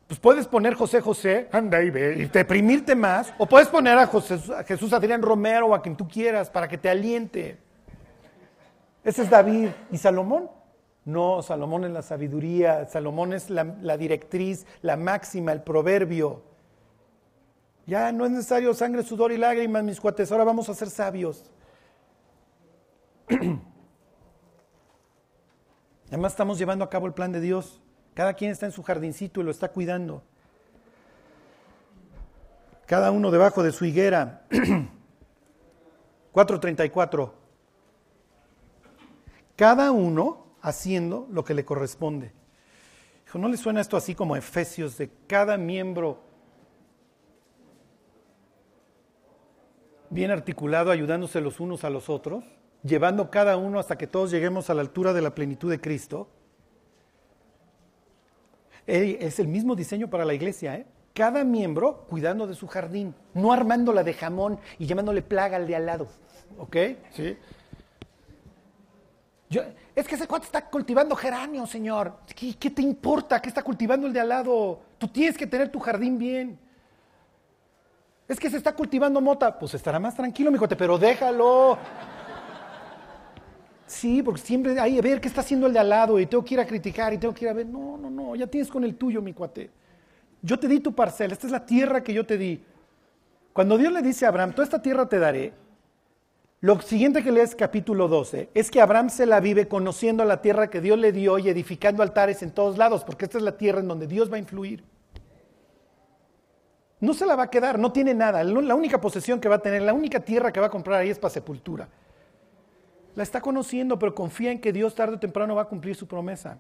[0.07, 4.05] Pues puedes poner José José, anda y ve, y deprimirte más, o puedes poner a,
[4.05, 7.57] José, a Jesús Adrián Romero o a quien tú quieras para que te aliente.
[9.03, 9.69] Ese es David.
[9.91, 10.51] ¿Y Salomón?
[11.05, 16.43] No, Salomón es la sabiduría, Salomón es la, la directriz, la máxima, el proverbio.
[17.85, 21.49] Ya no es necesario sangre, sudor y lágrimas, mis cuates, ahora vamos a ser sabios.
[26.13, 27.81] Además estamos llevando a cabo el plan de Dios.
[28.13, 30.21] Cada quien está en su jardincito y lo está cuidando.
[32.85, 34.45] Cada uno debajo de su higuera.
[36.31, 37.33] 434.
[39.55, 42.31] Cada uno haciendo lo que le corresponde.
[43.33, 46.21] ¿no le suena esto así como Efesios de cada miembro
[50.11, 52.43] bien articulado, ayudándose los unos a los otros,
[52.83, 56.27] llevando cada uno hasta que todos lleguemos a la altura de la plenitud de Cristo?
[58.85, 60.85] Es el mismo diseño para la iglesia, ¿eh?
[61.13, 65.75] Cada miembro cuidando de su jardín, no armándola de jamón y llamándole plaga al de
[65.75, 66.07] al lado.
[66.57, 66.75] ¿Ok?
[67.11, 67.37] Sí.
[69.95, 72.17] es que ese cuate está cultivando geranio, señor.
[72.35, 74.79] ¿Qué, ¿Qué, te importa que está cultivando el de al lado?
[74.97, 76.59] Tú tienes que tener tu jardín bien.
[78.27, 79.57] Es que se está cultivando mota.
[79.57, 81.77] Pues estará más tranquilo, mi cuate, pero déjalo.
[83.85, 86.43] Sí, porque siempre hay a ver qué está haciendo el de al lado y tengo
[86.43, 87.65] que ir a criticar y tengo que ir a ver.
[87.65, 89.69] No, no, no, ya tienes con el tuyo, mi cuate.
[90.41, 92.63] Yo te di tu parcela, esta es la tierra que yo te di.
[93.53, 95.53] Cuando Dios le dice a Abraham, toda esta tierra te daré,
[96.63, 100.69] lo siguiente que lees capítulo 12 es que Abraham se la vive conociendo la tierra
[100.69, 103.81] que Dios le dio y edificando altares en todos lados, porque esta es la tierra
[103.81, 104.81] en donde Dios va a influir.
[107.01, 108.41] No se la va a quedar, no tiene nada.
[108.45, 111.09] La única posesión que va a tener, la única tierra que va a comprar ahí
[111.09, 111.89] es para sepultura.
[113.15, 116.07] La está conociendo, pero confía en que Dios tarde o temprano va a cumplir su
[116.07, 116.59] promesa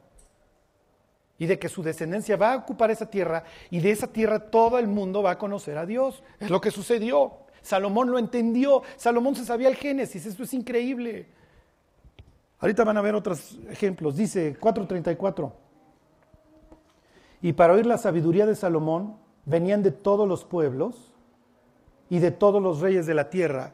[1.37, 4.79] y de que su descendencia va a ocupar esa tierra y de esa tierra todo
[4.79, 6.23] el mundo va a conocer a Dios.
[6.39, 7.33] Es lo que sucedió.
[7.61, 11.27] Salomón lo entendió, Salomón se sabía el Génesis, esto es increíble.
[12.59, 15.53] Ahorita van a ver otros ejemplos, dice 434.
[17.41, 21.13] Y para oír la sabiduría de Salomón venían de todos los pueblos
[22.09, 23.73] y de todos los reyes de la tierra,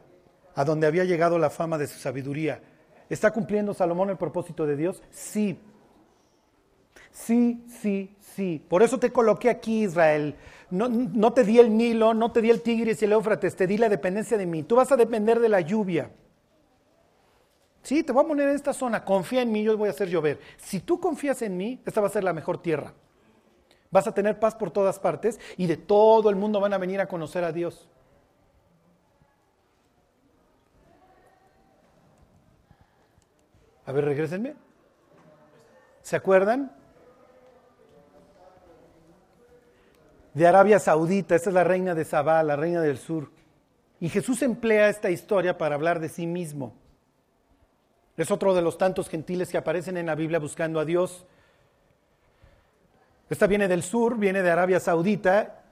[0.54, 2.62] a donde había llegado la fama de su sabiduría.
[3.10, 5.02] ¿Está cumpliendo Salomón el propósito de Dios?
[5.10, 5.58] Sí,
[7.10, 8.64] Sí, sí, sí.
[8.68, 10.36] Por eso te coloqué aquí, Israel.
[10.70, 13.76] No, te di el Nilo, no te di el Tigris y el Éufrates, te di
[13.76, 14.62] la dependencia de mí.
[14.62, 16.10] Tú vas a depender de la lluvia.
[17.82, 19.04] Sí, te voy a poner en esta zona.
[19.04, 20.38] Confía en mí, yo voy a hacer llover.
[20.58, 22.94] Si tú confías en mí, esta va a ser la mejor tierra.
[23.90, 27.00] Vas a tener paz por todas partes y de todo el mundo van a venir
[27.00, 27.88] a conocer a Dios.
[33.86, 34.54] A ver, regresenme.
[36.02, 36.72] ¿Se acuerdan?
[40.34, 43.30] de Arabia Saudita, esta es la reina de Sabá, la reina del sur.
[44.00, 46.74] Y Jesús emplea esta historia para hablar de sí mismo.
[48.16, 51.26] Es otro de los tantos gentiles que aparecen en la Biblia buscando a Dios.
[53.28, 55.62] Esta viene del sur, viene de Arabia Saudita,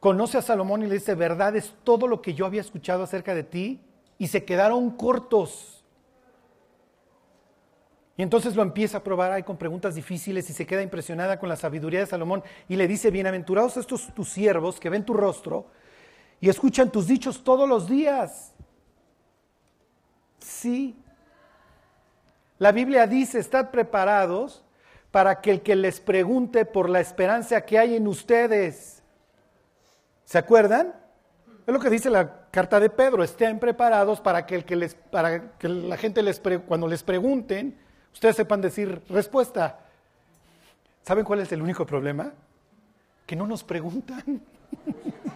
[0.00, 3.34] conoce a Salomón y le dice, verdad es todo lo que yo había escuchado acerca
[3.34, 3.80] de ti,
[4.18, 5.83] y se quedaron cortos.
[8.16, 11.48] Y entonces lo empieza a probar ahí con preguntas difíciles y se queda impresionada con
[11.48, 15.66] la sabiduría de Salomón y le dice, bienaventurados estos tus siervos que ven tu rostro
[16.40, 18.52] y escuchan tus dichos todos los días.
[20.38, 20.96] Sí.
[22.58, 24.62] La Biblia dice, estad preparados
[25.10, 29.02] para que el que les pregunte por la esperanza que hay en ustedes.
[30.24, 30.94] ¿Se acuerdan?
[31.66, 34.94] Es lo que dice la carta de Pedro, estén preparados para que, el que, les,
[34.94, 37.78] para que la gente les cuando les pregunten,
[38.14, 39.80] ustedes sepan decir respuesta.
[41.02, 42.32] ¿Saben cuál es el único problema?
[43.26, 44.22] Que no nos preguntan.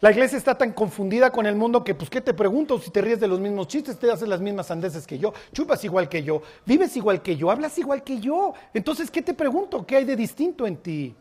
[0.00, 2.78] La iglesia está tan confundida con el mundo que, pues, ¿qué te pregunto?
[2.78, 5.82] Si te ríes de los mismos chistes, te haces las mismas sandeces que yo, chupas
[5.84, 8.52] igual que yo, vives igual que yo, hablas igual que yo.
[8.74, 9.86] Entonces, ¿qué te pregunto?
[9.86, 11.16] ¿Qué hay de distinto en ti?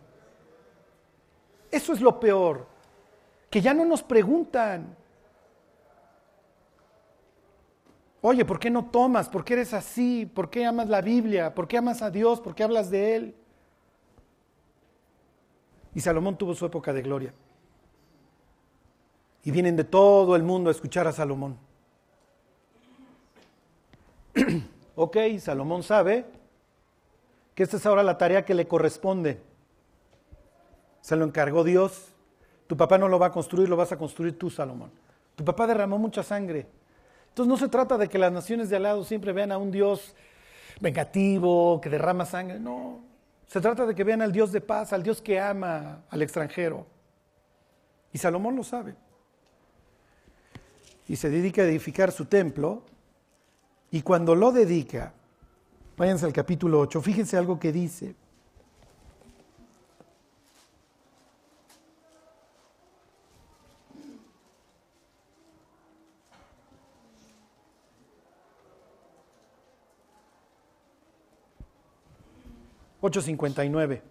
[1.71, 2.67] Eso es lo peor,
[3.49, 4.95] que ya no nos preguntan.
[8.27, 9.29] Oye, ¿por qué no tomas?
[9.29, 10.25] ¿Por qué eres así?
[10.25, 11.53] ¿Por qué amas la Biblia?
[11.53, 12.41] ¿Por qué amas a Dios?
[12.41, 13.35] ¿Por qué hablas de Él?
[15.93, 17.35] Y Salomón tuvo su época de gloria.
[19.43, 21.55] Y vienen de todo el mundo a escuchar a Salomón.
[24.95, 26.25] ok, Salomón sabe
[27.53, 29.39] que esta es ahora la tarea que le corresponde.
[31.01, 32.11] Se lo encargó Dios.
[32.65, 34.89] Tu papá no lo va a construir, lo vas a construir tú, Salomón.
[35.35, 36.65] Tu papá derramó mucha sangre.
[37.35, 39.69] Entonces no se trata de que las naciones de al lado siempre vean a un
[39.69, 40.15] Dios
[40.79, 43.01] vengativo, que derrama sangre, no.
[43.45, 46.87] Se trata de que vean al Dios de paz, al Dios que ama al extranjero.
[48.13, 48.95] Y Salomón lo sabe.
[51.09, 52.83] Y se dedica a edificar su templo.
[53.91, 55.11] Y cuando lo dedica,
[55.97, 58.15] váyanse al capítulo 8, fíjense algo que dice.
[73.05, 74.01] 859.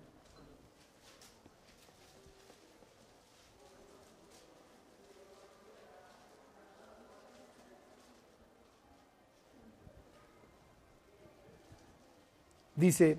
[12.76, 13.18] Dice,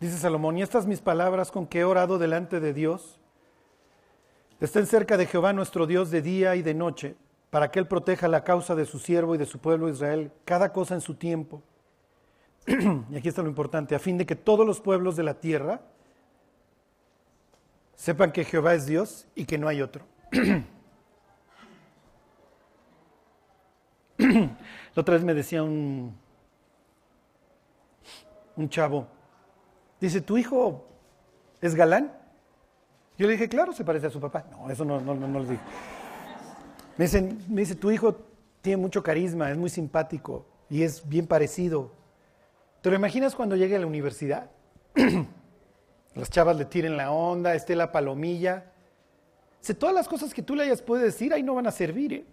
[0.00, 3.20] dice Salomón, y estas mis palabras con que he orado delante de Dios,
[4.58, 7.16] estén cerca de Jehová nuestro Dios de día y de noche,
[7.50, 10.72] para que Él proteja la causa de su siervo y de su pueblo Israel, cada
[10.72, 11.62] cosa en su tiempo.
[13.10, 15.82] y aquí está lo importante, a fin de que todos los pueblos de la tierra
[17.94, 20.04] sepan que Jehová es Dios y que no hay otro.
[24.18, 24.56] la
[24.94, 26.16] otra vez me decía un,
[28.56, 29.06] un chavo,
[30.00, 30.86] dice, ¿tu hijo
[31.60, 32.12] es galán?
[33.16, 34.44] Yo le dije, claro, se parece a su papá.
[34.50, 35.62] No, eso no, no, no, no dije.
[36.96, 37.06] Me,
[37.48, 38.16] me dice, tu hijo
[38.60, 41.92] tiene mucho carisma, es muy simpático y es bien parecido.
[42.84, 44.50] ¿Te lo imaginas cuando llegue a la universidad?
[46.14, 48.72] Las chavas le tiren la onda, esté la palomilla.
[49.62, 52.12] Si todas las cosas que tú le hayas podido decir ahí no van a servir.
[52.12, 52.26] ¿eh?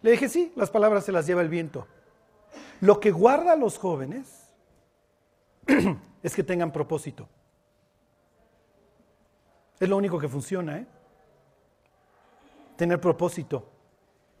[0.00, 1.88] Le dije, sí, las palabras se las lleva el viento.
[2.80, 4.48] Lo que guarda a los jóvenes
[6.22, 7.28] es que tengan propósito.
[9.80, 10.86] Es lo único que funciona, ¿eh?
[12.76, 13.68] Tener propósito.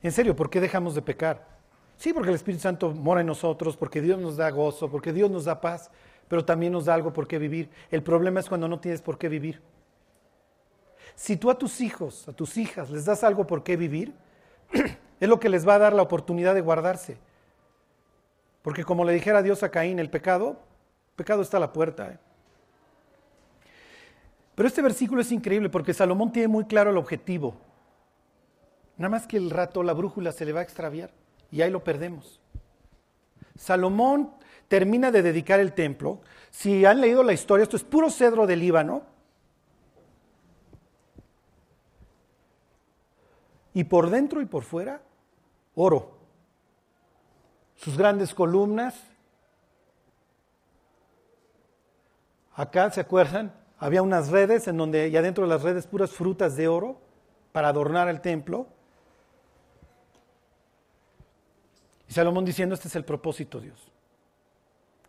[0.00, 1.57] En serio, ¿por qué dejamos de pecar?
[1.98, 5.28] Sí, porque el Espíritu Santo mora en nosotros, porque Dios nos da gozo, porque Dios
[5.28, 5.90] nos da paz,
[6.28, 7.68] pero también nos da algo por qué vivir.
[7.90, 9.60] El problema es cuando no tienes por qué vivir.
[11.16, 14.14] Si tú a tus hijos, a tus hijas, les das algo por qué vivir,
[15.20, 17.18] es lo que les va a dar la oportunidad de guardarse.
[18.62, 22.12] Porque como le dijera Dios a Caín, el pecado, el pecado está a la puerta.
[22.12, 22.18] ¿eh?
[24.54, 27.56] Pero este versículo es increíble porque Salomón tiene muy claro el objetivo.
[28.98, 31.10] Nada más que el rato la brújula se le va a extraviar
[31.50, 32.40] y ahí lo perdemos.
[33.56, 34.32] Salomón
[34.68, 36.20] termina de dedicar el templo.
[36.50, 39.02] Si han leído la historia, esto es puro cedro del Líbano.
[43.74, 45.02] Y por dentro y por fuera,
[45.74, 46.18] oro
[47.76, 48.94] sus grandes columnas.
[52.54, 53.54] Acá, ¿se acuerdan?
[53.78, 57.00] Había unas redes en donde, y adentro de las redes, puras frutas de oro
[57.52, 58.66] para adornar el templo.
[62.08, 63.78] Y Salomón diciendo, este es el propósito, Dios.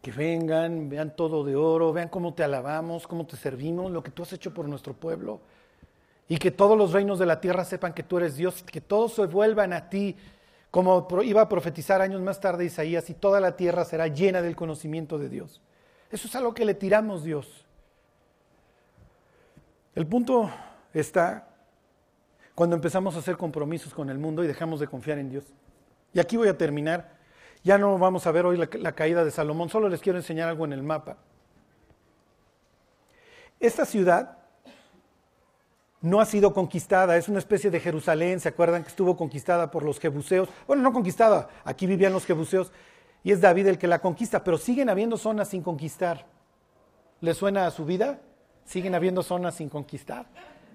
[0.02, 4.12] Que vengan, vean todo de oro, vean cómo te alabamos, cómo te servimos, lo que
[4.12, 5.39] tú has hecho por nuestro pueblo.
[6.28, 9.14] Y que todos los reinos de la tierra sepan que tú eres Dios, que todos
[9.14, 10.16] se vuelvan a ti
[10.72, 14.56] como iba a profetizar años más tarde Isaías, y toda la tierra será llena del
[14.56, 15.62] conocimiento de Dios.
[16.12, 17.66] Eso es algo que le tiramos Dios.
[19.95, 20.50] El punto
[20.93, 21.47] está
[22.54, 25.45] cuando empezamos a hacer compromisos con el mundo y dejamos de confiar en Dios.
[26.14, 27.18] Y aquí voy a terminar.
[27.64, 30.66] Ya no vamos a ver hoy la, caída de Salomón, solo les quiero enseñar algo
[30.66, 31.18] en el mapa.
[33.60, 34.38] Esta ciudad
[36.01, 39.84] no ha sido conquistada, es una especie de Jerusalén, ¿se acuerdan que estuvo conquistada por
[39.84, 40.47] los jebuseos?
[40.66, 42.72] Bueno, no conquistada, aquí vivían los jebuseos
[43.22, 46.26] y es David el que la conquista, pero siguen habiendo zonas sin conquistar.
[47.20, 48.22] ¿Le suena a su vida?
[48.64, 50.26] Siguen habiendo zonas sin conquistar.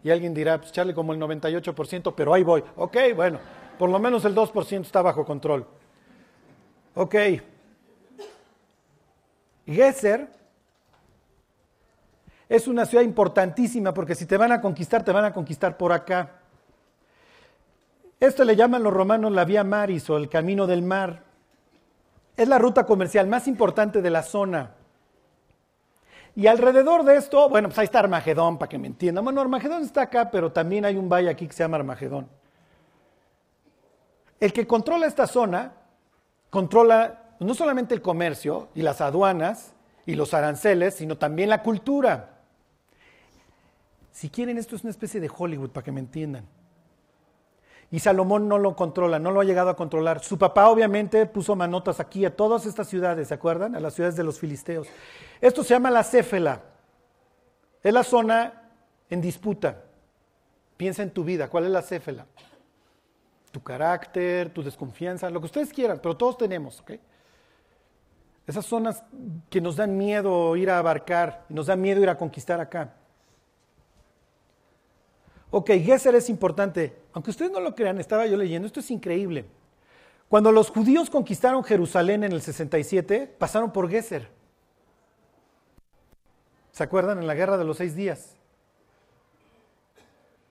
[0.03, 2.63] Y alguien dirá, pues echarle como el 98%, pero ahí voy.
[2.77, 3.39] Ok, bueno,
[3.79, 5.67] por lo menos el 2% está bajo control.
[6.95, 7.15] Ok.
[9.67, 10.29] Geser
[12.49, 15.93] es una ciudad importantísima porque si te van a conquistar, te van a conquistar por
[15.93, 16.41] acá.
[18.21, 21.23] Esto le llaman los romanos la vía maris o el camino del mar.
[22.37, 24.75] Es la ruta comercial más importante de la zona.
[26.37, 29.25] Y alrededor de esto, bueno, pues ahí está Armagedón, para que me entiendan.
[29.25, 32.29] Bueno, Armagedón está acá, pero también hay un valle aquí que se llama Armagedón.
[34.45, 35.73] El que controla esta zona,
[36.51, 39.73] controla no solamente el comercio y las aduanas
[40.05, 42.41] y los aranceles, sino también la cultura.
[44.13, 46.45] Si quieren, esto es una especie de Hollywood, para que me entiendan.
[47.91, 50.23] Y Salomón no lo controla, no lo ha llegado a controlar.
[50.23, 53.75] Su papá obviamente puso manotas aquí a todas estas ciudades, ¿se acuerdan?
[53.75, 54.87] A las ciudades de los filisteos.
[55.41, 56.61] Esto se llama la Céfela.
[57.83, 58.69] Es la zona
[59.09, 59.85] en disputa.
[60.77, 62.27] Piensa en tu vida, ¿cuál es la Céfela?
[63.55, 66.95] Tu carácter, tu desconfianza, lo que ustedes quieran, pero todos tenemos, ¿ok?
[68.49, 69.05] Esas zonas
[69.49, 72.95] que nos dan miedo ir a abarcar, nos dan miedo ir a conquistar acá.
[75.53, 76.97] Ok, Geser es importante.
[77.13, 79.45] Aunque ustedes no lo crean, estaba yo leyendo, esto es increíble.
[80.29, 84.31] Cuando los judíos conquistaron Jerusalén en el 67, pasaron por Geser.
[86.73, 87.21] ¿Se acuerdan?
[87.21, 88.35] En la guerra de los seis días.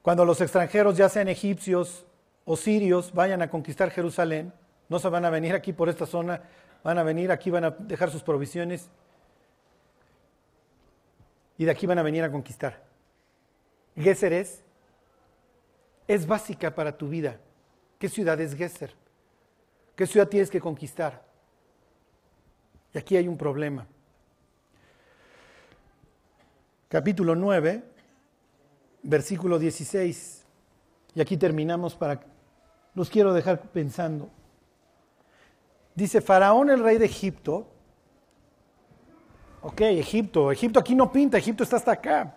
[0.02, 2.06] Cuando los extranjeros, ya sean egipcios
[2.46, 4.54] o sirios, vayan a conquistar Jerusalén,
[4.90, 6.42] no se van a venir aquí por esta zona,
[6.84, 8.90] van a venir aquí, van a dejar sus provisiones.
[11.58, 12.82] y de aquí van a venir a conquistar.
[13.96, 14.62] Geser es,
[16.08, 17.40] es básica para tu vida.
[18.00, 18.94] ¿Qué ciudad es Geser?
[19.96, 21.24] ¿Qué ciudad tienes que conquistar?
[22.94, 23.88] Y aquí hay un problema.
[26.90, 27.84] Capítulo 9,
[29.04, 30.46] versículo 16.
[31.16, 32.33] Y aquí terminamos para...
[32.96, 34.30] Los quiero dejar pensando.
[35.96, 37.68] Dice, Faraón el rey de Egipto.
[39.62, 40.52] Ok, Egipto.
[40.52, 42.36] Egipto aquí no pinta, Egipto está hasta acá.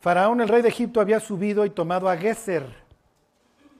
[0.00, 2.64] Faraón el rey de Egipto había subido y tomado a Geser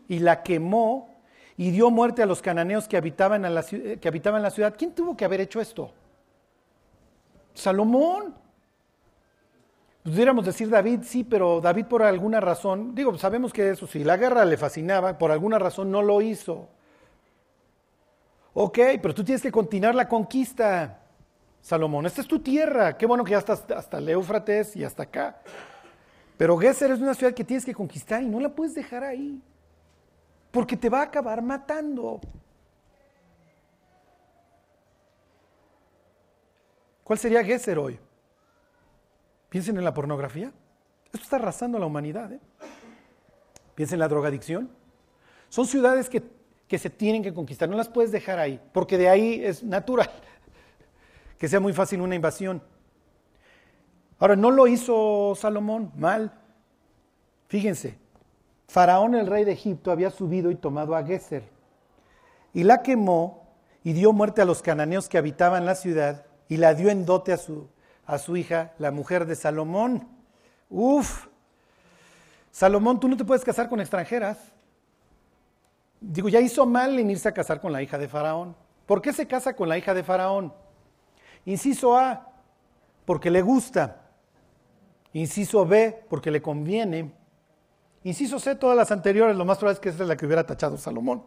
[0.09, 1.15] y la quemó
[1.57, 4.75] y dio muerte a los cananeos que habitaban, la, que habitaban la ciudad.
[4.77, 5.91] ¿Quién tuvo que haber hecho esto?
[7.55, 8.35] Salomón.
[10.07, 14.17] Pudiéramos decir David, sí, pero David por alguna razón, digo, sabemos que eso sí, la
[14.17, 16.69] guerra le fascinaba, por alguna razón no lo hizo.
[18.55, 21.01] Ok, pero tú tienes que continuar la conquista,
[21.61, 22.07] Salomón.
[22.07, 22.97] Esta es tu tierra.
[22.97, 25.41] Qué bueno que ya estás hasta el Éufrates y hasta acá.
[26.37, 29.43] Pero Geser es una ciudad que tienes que conquistar y no la puedes dejar ahí.
[30.53, 32.21] Porque te va a acabar matando.
[37.03, 37.99] ¿Cuál sería Geser hoy?
[39.57, 40.53] Piensen en la pornografía.
[41.07, 42.31] Esto está arrasando a la humanidad.
[42.31, 42.41] ¿eh?
[43.75, 44.69] Piensen en la drogadicción.
[45.49, 46.23] Son ciudades que,
[46.69, 47.67] que se tienen que conquistar.
[47.67, 48.61] No las puedes dejar ahí.
[48.75, 50.11] Porque de ahí es natural
[51.39, 52.63] que sea muy fácil una invasión.
[54.19, 56.39] Ahora, no lo hizo Salomón mal.
[57.49, 57.97] Fíjense,
[58.69, 61.45] Faraón, el rey de Egipto, había subido y tomado a Geser
[62.53, 63.49] y la quemó
[63.83, 67.33] y dio muerte a los cananeos que habitaban la ciudad y la dio en dote
[67.33, 67.71] a su,
[68.07, 70.09] a su hija, la mujer de Salomón.
[70.71, 71.27] Uf,
[72.51, 74.39] Salomón, tú no te puedes casar con extranjeras.
[76.01, 78.57] Digo, ya hizo mal en irse a casar con la hija de Faraón.
[78.87, 80.55] ¿Por qué se casa con la hija de Faraón?
[81.45, 82.33] Inciso A,
[83.05, 84.03] porque le gusta.
[85.13, 87.13] Inciso B, porque le conviene.
[88.05, 90.47] Inciso C, todas las anteriores, lo más probable es que esa es la que hubiera
[90.47, 91.25] tachado Salomón.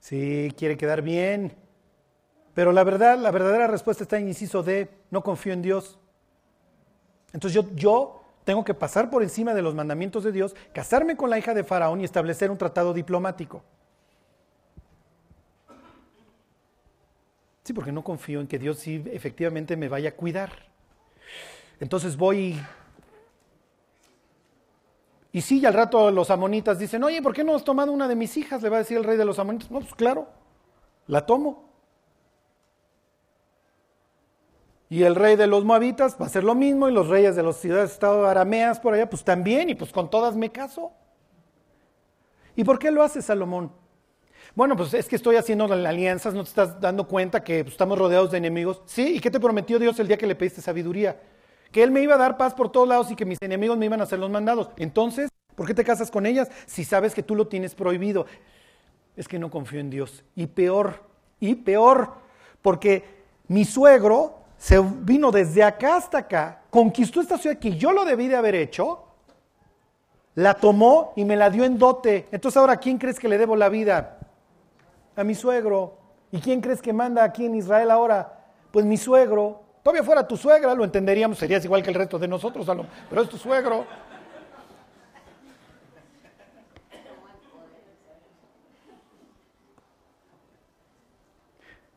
[0.00, 1.56] Sí, quiere quedar bien.
[2.54, 5.98] Pero la verdad, la verdadera respuesta está en inciso D, no confío en Dios.
[7.32, 11.30] Entonces yo, yo tengo que pasar por encima de los mandamientos de Dios, casarme con
[11.30, 13.62] la hija de Faraón y establecer un tratado diplomático.
[17.64, 20.50] Sí, porque no confío en que Dios sí efectivamente me vaya a cuidar.
[21.80, 22.60] Entonces voy
[25.32, 28.06] y sí, y al rato los amonitas dicen, oye, ¿por qué no has tomado una
[28.06, 28.62] de mis hijas?
[28.62, 29.70] Le va a decir el rey de los amonitas.
[29.70, 30.28] No, pues claro,
[31.06, 31.71] la tomo.
[34.92, 37.42] Y el rey de los moabitas va a hacer lo mismo, y los reyes de
[37.42, 40.92] las ciudades-estado arameas por allá, pues también, y pues con todas me caso.
[42.54, 43.72] ¿Y por qué lo hace Salomón?
[44.54, 47.98] Bueno, pues es que estoy haciendo alianzas, no te estás dando cuenta que pues, estamos
[47.98, 48.82] rodeados de enemigos.
[48.84, 51.18] Sí, ¿y qué te prometió Dios el día que le pediste sabiduría?
[51.70, 53.86] que Él me iba a dar paz por todos lados y que mis enemigos me
[53.86, 54.68] iban a hacer los mandados.
[54.76, 58.26] Entonces, ¿por qué te casas con ellas si sabes que tú lo tienes prohibido?
[59.16, 60.22] Es que no confío en Dios.
[60.36, 61.02] Y peor,
[61.40, 62.12] y peor,
[62.60, 68.04] porque mi suegro se vino desde acá hasta acá, conquistó esta ciudad que yo lo
[68.04, 69.02] debí de haber hecho,
[70.36, 72.28] la tomó y me la dio en dote.
[72.30, 74.20] Entonces ahora, ¿quién crees que le debo la vida?
[75.16, 75.98] A mi suegro.
[76.30, 78.38] ¿Y quién crees que manda aquí en Israel ahora?
[78.70, 79.62] Pues mi suegro.
[79.82, 82.64] Todavía fuera tu suegra, lo entenderíamos, serías igual que el resto de nosotros,
[83.10, 83.84] pero es tu suegro.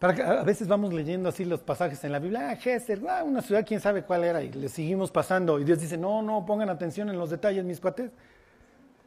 [0.02, 3.66] A veces vamos leyendo así los pasajes en la Biblia, ah, Gester, ah, una ciudad,
[3.66, 7.10] quién sabe cuál era, y le seguimos pasando, y Dios dice, no, no, pongan atención
[7.10, 8.12] en los detalles, mis cuates,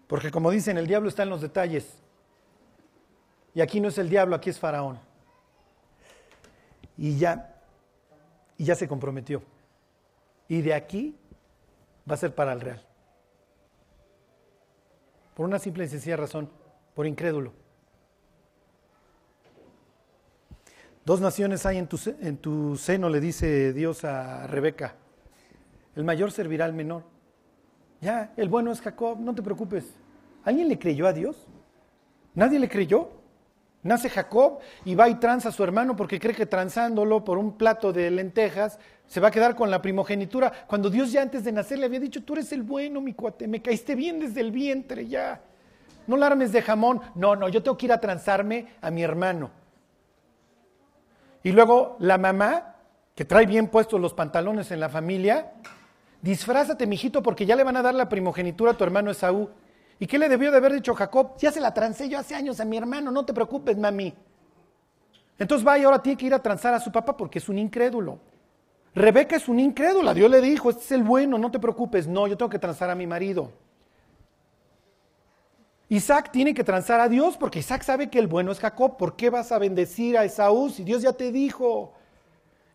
[0.06, 2.02] porque como dicen, el diablo está en los detalles,
[3.54, 4.98] y aquí no es el diablo, aquí es Faraón.
[6.96, 7.54] Y ya,
[8.56, 9.42] y ya se comprometió.
[10.48, 11.16] Y de aquí
[12.08, 12.84] va a ser para el real.
[15.34, 16.50] Por una simple y sencilla razón,
[16.94, 17.52] por incrédulo.
[21.08, 24.94] Dos naciones hay en tu, en tu seno, le dice Dios a Rebeca.
[25.96, 27.02] El mayor servirá al menor.
[28.02, 29.86] Ya, el bueno es Jacob, no te preocupes.
[30.44, 31.46] ¿Alguien le creyó a Dios?
[32.34, 33.08] ¿Nadie le creyó?
[33.82, 37.56] Nace Jacob y va y tranza a su hermano porque cree que transándolo por un
[37.56, 40.52] plato de lentejas se va a quedar con la primogenitura.
[40.66, 43.48] Cuando Dios ya antes de nacer le había dicho, tú eres el bueno, mi cuate,
[43.48, 45.40] me caíste bien desde el vientre ya.
[46.06, 47.00] No la armes de jamón.
[47.14, 49.67] No, no, yo tengo que ir a transarme a mi hermano.
[51.48, 52.74] Y luego la mamá,
[53.14, 55.54] que trae bien puestos los pantalones en la familia,
[56.20, 59.48] disfrázate, mijito, porque ya le van a dar la primogenitura a tu hermano Esaú.
[59.98, 61.38] ¿Y qué le debió de haber dicho Jacob?
[61.38, 64.12] Ya se la trancé yo hace años a mi hermano, no te preocupes, mami.
[65.38, 67.56] Entonces va y ahora tiene que ir a transar a su papá porque es un
[67.56, 68.18] incrédulo.
[68.94, 70.12] Rebeca es un incrédula.
[70.12, 72.06] Dios le dijo, este es el bueno, no te preocupes.
[72.06, 73.52] No, yo tengo que transar a mi marido.
[75.88, 78.96] Isaac tiene que transar a Dios porque Isaac sabe que el bueno es Jacob.
[78.96, 81.94] ¿Por qué vas a bendecir a Esaú si Dios ya te dijo?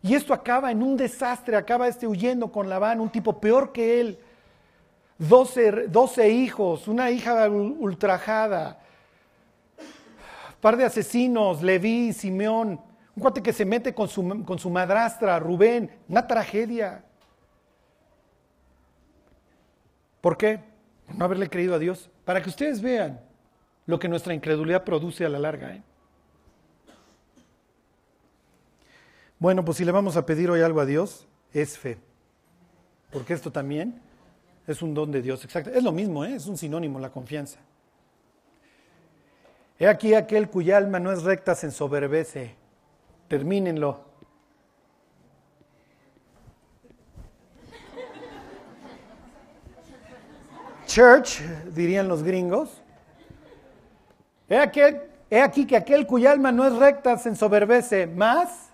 [0.02, 4.00] Y esto acaba en un desastre, acaba este huyendo con Labán, un tipo peor que
[4.00, 4.18] él.
[5.16, 8.80] Doce, hijos, una hija ultrajada,
[10.60, 12.80] par de asesinos, Leví, Simeón,
[13.14, 17.04] un cuate que se mete con su, con su madrastra, Rubén, una tragedia.
[20.20, 20.60] ¿Por qué?
[21.16, 22.10] no haberle creído a Dios.
[22.24, 23.20] Para que ustedes vean
[23.86, 25.74] lo que nuestra incredulidad produce a la larga.
[25.74, 25.82] ¿eh?
[29.38, 31.98] Bueno, pues si le vamos a pedir hoy algo a Dios, es fe.
[33.10, 34.00] Porque esto también
[34.66, 35.44] es un don de Dios.
[35.44, 35.70] Exacto.
[35.70, 36.34] Es lo mismo, ¿eh?
[36.34, 37.58] es un sinónimo, la confianza.
[39.78, 42.54] He aquí aquel cuya alma no es recta se ensoberbece.
[43.28, 44.13] Termínenlo.
[50.86, 51.40] Church,
[51.72, 52.82] dirían los gringos.
[54.48, 54.58] He
[55.40, 58.06] aquí, que aquel cuya alma no es recta se ensoberbece.
[58.06, 58.64] Más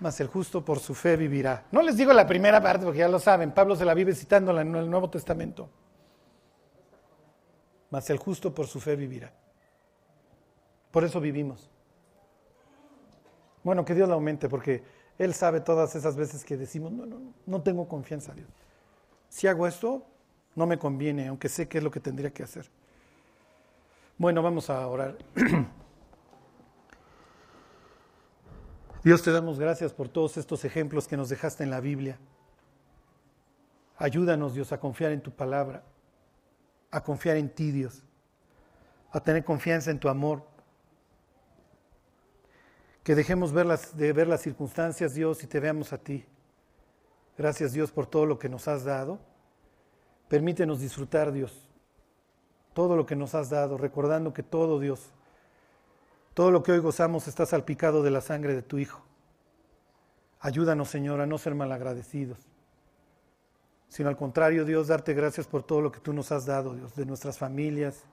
[0.00, 1.64] mas el justo por su fe vivirá.
[1.70, 4.58] No les digo la primera parte porque ya lo saben, Pablo se la vive citando
[4.58, 5.68] en el Nuevo Testamento.
[7.90, 9.30] Mas el justo por su fe vivirá.
[10.90, 11.68] Por eso vivimos.
[13.62, 14.82] Bueno, que Dios la aumente porque
[15.18, 18.50] Él sabe todas esas veces que decimos, no, no, no tengo confianza en Dios.
[19.28, 20.06] Si hago esto,
[20.54, 22.68] no me conviene, aunque sé qué es lo que tendría que hacer.
[24.18, 25.16] Bueno, vamos a orar.
[29.02, 32.18] Dios te damos gracias por todos estos ejemplos que nos dejaste en la Biblia.
[33.96, 35.84] Ayúdanos, Dios, a confiar en tu palabra,
[36.90, 38.02] a confiar en ti, Dios,
[39.10, 40.46] a tener confianza en tu amor.
[43.02, 46.26] Que dejemos ver las, de ver las circunstancias, Dios, y te veamos a ti.
[47.38, 49.18] Gracias, Dios, por todo lo que nos has dado.
[50.30, 51.52] Permítenos disfrutar, Dios,
[52.72, 55.10] todo lo que nos has dado, recordando que todo, Dios,
[56.34, 59.02] todo lo que hoy gozamos está salpicado de la sangre de tu Hijo.
[60.38, 62.38] Ayúdanos, Señor, a no ser malagradecidos,
[63.88, 66.94] sino al contrario, Dios, darte gracias por todo lo que tú nos has dado, Dios,
[66.94, 68.04] de nuestras familias,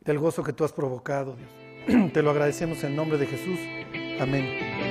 [0.00, 2.12] del gozo que tú has provocado, Dios.
[2.12, 3.60] Te lo agradecemos en nombre de Jesús.
[4.20, 4.81] Amén.